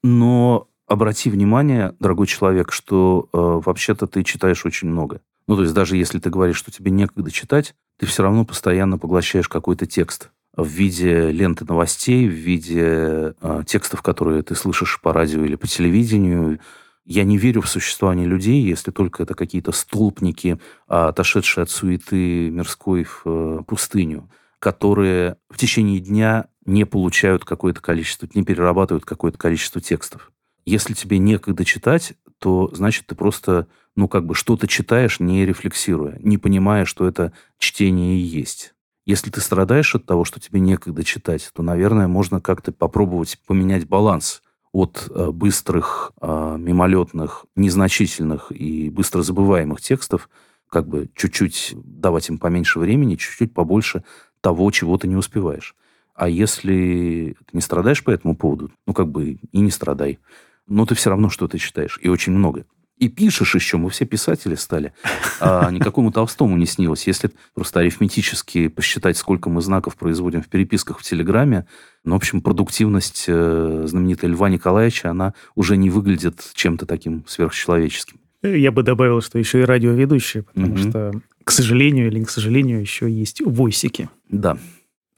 [0.03, 5.21] Но обрати внимание, дорогой человек, что э, вообще-то ты читаешь очень много.
[5.47, 8.97] Ну, то есть даже если ты говоришь, что тебе некогда читать, ты все равно постоянно
[8.97, 15.11] поглощаешь какой-то текст в виде ленты новостей, в виде э, текстов, которые ты слышишь по
[15.11, 16.59] радио или по телевидению.
[17.05, 23.03] Я не верю в существование людей, если только это какие-то столпники, отошедшие от суеты мирской
[23.03, 24.29] в э, пустыню,
[24.59, 30.31] которые в течение дня не получают какое-то количество, не перерабатывают какое-то количество текстов.
[30.65, 36.17] Если тебе некогда читать, то значит ты просто, ну, как бы что-то читаешь, не рефлексируя,
[36.19, 38.72] не понимая, что это чтение и есть.
[39.05, 43.87] Если ты страдаешь от того, что тебе некогда читать, то, наверное, можно как-то попробовать поменять
[43.87, 44.41] баланс
[44.71, 50.29] от э, быстрых, э, мимолетных, незначительных и быстро забываемых текстов,
[50.69, 54.03] как бы чуть-чуть давать им поменьше времени, чуть-чуть побольше
[54.41, 55.75] того, чего ты не успеваешь.
[56.15, 60.19] А если ты не страдаешь по этому поводу, ну, как бы и не страдай.
[60.65, 62.65] Но ты все равно что-то читаешь, и очень много
[62.97, 64.93] и пишешь еще, мы все писатели стали,
[65.39, 67.07] а никакому Толстому не снилось.
[67.07, 71.65] Если просто арифметически посчитать, сколько мы знаков производим в переписках в Телеграме,
[72.03, 78.19] ну, в общем, продуктивность э, знаменитой Льва Николаевича, она уже не выглядит чем-то таким сверхчеловеческим.
[78.43, 82.29] Я бы добавил, что еще и радиоведущие, потому mm что, к сожалению или не к
[82.29, 84.09] сожалению, еще есть войсики.
[84.29, 84.57] Да.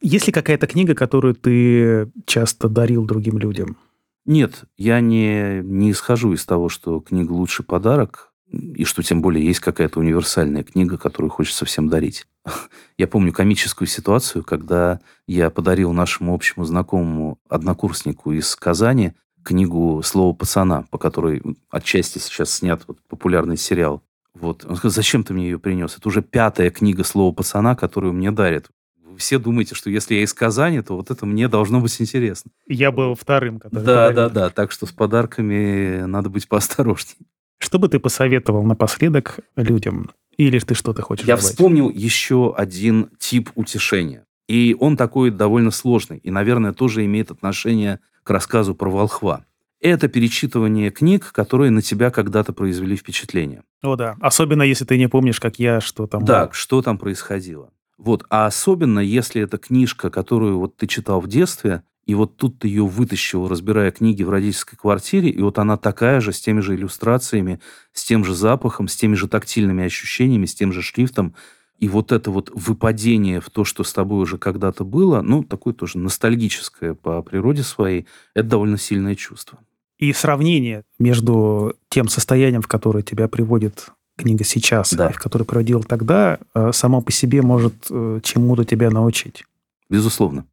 [0.01, 3.77] Есть ли какая-то книга, которую ты часто дарил другим людям?
[4.25, 9.45] Нет, я не, не исхожу из того, что книга лучший подарок, и что тем более
[9.45, 12.25] есть какая-то универсальная книга, которую хочется всем дарить.
[12.97, 19.13] Я помню комическую ситуацию, когда я подарил нашему общему знакомому однокурснику из Казани
[19.43, 24.01] книгу «Слово пацана», по которой отчасти сейчас снят вот популярный сериал.
[24.33, 24.65] Вот.
[24.65, 25.97] Он сказал, зачем ты мне ее принес?
[25.97, 28.69] Это уже пятая книга «Слово пацана», которую мне дарят
[29.17, 32.51] все думаете, что если я из Казани, то вот это мне должно быть интересно.
[32.67, 34.49] Я был вторым, который Да, да, да.
[34.49, 37.27] Так что с подарками надо быть поосторожнее.
[37.57, 40.11] Что бы ты посоветовал напоследок людям?
[40.37, 41.51] Или ты что-то хочешь Я добавить?
[41.53, 44.25] вспомнил еще один тип утешения.
[44.47, 46.17] И он такой довольно сложный.
[46.17, 49.45] И, наверное, тоже имеет отношение к рассказу про волхва.
[49.81, 53.63] Это перечитывание книг, которые на тебя когда-то произвели впечатление.
[53.83, 56.25] О да, особенно если ты не помнишь, как я, что там...
[56.25, 57.69] Да, что там происходило.
[57.97, 58.25] Вот.
[58.29, 62.67] А особенно, если это книжка, которую вот ты читал в детстве, и вот тут ты
[62.67, 66.75] ее вытащил, разбирая книги в родительской квартире, и вот она такая же, с теми же
[66.75, 67.59] иллюстрациями,
[67.93, 71.33] с тем же запахом, с теми же тактильными ощущениями, с тем же шрифтом.
[71.79, 75.73] И вот это вот выпадение в то, что с тобой уже когда-то было, ну, такое
[75.73, 79.59] тоже ностальгическое по природе своей, это довольно сильное чувство.
[79.97, 85.09] И сравнение между тем состоянием, в которое тебя приводит книга сейчас, да.
[85.09, 89.43] в которой проводил тогда, э, само по себе может э, чему-то тебя научить.
[89.89, 90.45] Безусловно.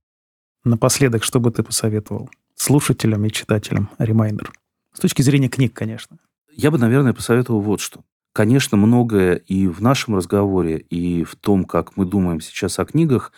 [0.65, 4.53] Напоследок, что бы ты посоветовал слушателям и читателям ремайнер?
[4.93, 6.19] С точки зрения книг, конечно.
[6.55, 8.01] Я бы, наверное, посоветовал вот что.
[8.33, 13.33] Конечно, многое и в нашем разговоре, и в том, как мы думаем сейчас о книгах,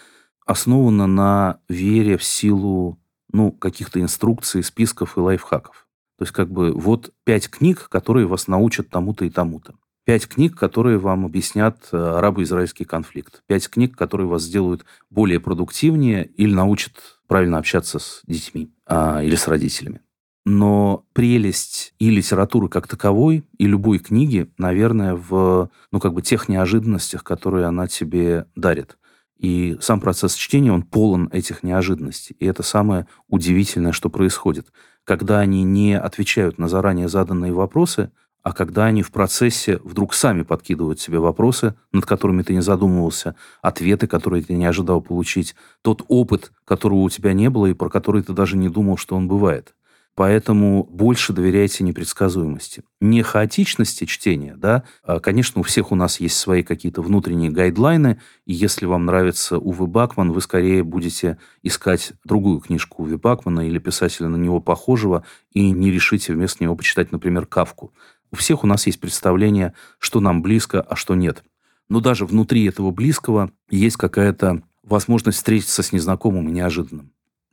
[0.46, 2.98] основано на вере в силу
[3.32, 5.88] ну, каких-то инструкций, списков и лайфхаков.
[6.18, 9.74] То есть, как бы, вот пять книг, которые вас научат тому-то и тому-то.
[10.04, 13.42] Пять книг, которые вам объяснят э, арабо-израильский конфликт.
[13.46, 16.92] Пять книг, которые вас сделают более продуктивнее или научат
[17.26, 20.02] правильно общаться с детьми а, или с родителями.
[20.44, 26.50] Но прелесть и литературы как таковой, и любой книги, наверное, в ну, как бы тех
[26.50, 28.98] неожиданностях, которые она тебе дарит.
[29.38, 32.36] И сам процесс чтения, он полон этих неожиданностей.
[32.38, 34.66] И это самое удивительное, что происходит.
[35.04, 38.10] Когда они не отвечают на заранее заданные вопросы–
[38.44, 43.34] а когда они в процессе вдруг сами подкидывают себе вопросы, над которыми ты не задумывался,
[43.62, 47.88] ответы, которые ты не ожидал получить, тот опыт, которого у тебя не было и про
[47.88, 49.74] который ты даже не думал, что он бывает.
[50.16, 52.84] Поэтому больше доверяйте непредсказуемости.
[53.00, 54.84] Не хаотичности чтения, да.
[55.02, 59.58] А, конечно, у всех у нас есть свои какие-то внутренние гайдлайны, и если вам нравится
[59.58, 65.24] Уве Бакман, вы скорее будете искать другую книжку Уве Бакмана или писателя на него похожего,
[65.52, 67.92] и не решите вместо него почитать, например, Кавку.
[68.34, 71.44] У всех у нас есть представление, что нам близко, а что нет.
[71.88, 77.12] Но даже внутри этого близкого есть какая-то возможность встретиться с незнакомым и неожиданным.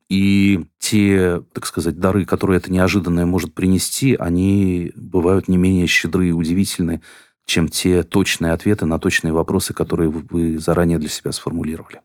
[0.10, 6.30] И те, так сказать, дары, которые это неожиданное может принести, они бывают не менее щедры
[6.30, 7.04] и удивительны,
[7.46, 12.02] чем те точные ответы на точные вопросы, которые вы заранее для себя сформулировали.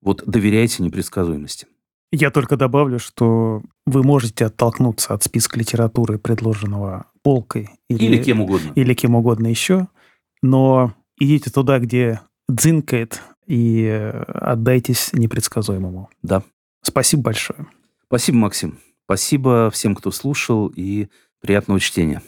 [0.00, 1.66] Вот доверяйте непредсказуемости.
[2.10, 7.70] Я только добавлю, что вы можете оттолкнуться от списка литературы, предложенного полкой.
[7.88, 8.70] Или, или кем угодно.
[8.76, 9.88] Или кем угодно еще.
[10.42, 16.10] Но идите туда, где дзинкает, и отдайтесь непредсказуемому.
[16.22, 16.42] Да.
[16.82, 17.66] Спасибо большое.
[18.06, 18.78] Спасибо, Максим.
[19.06, 21.08] Спасибо всем, кто слушал, и
[21.40, 22.22] приятного чтения.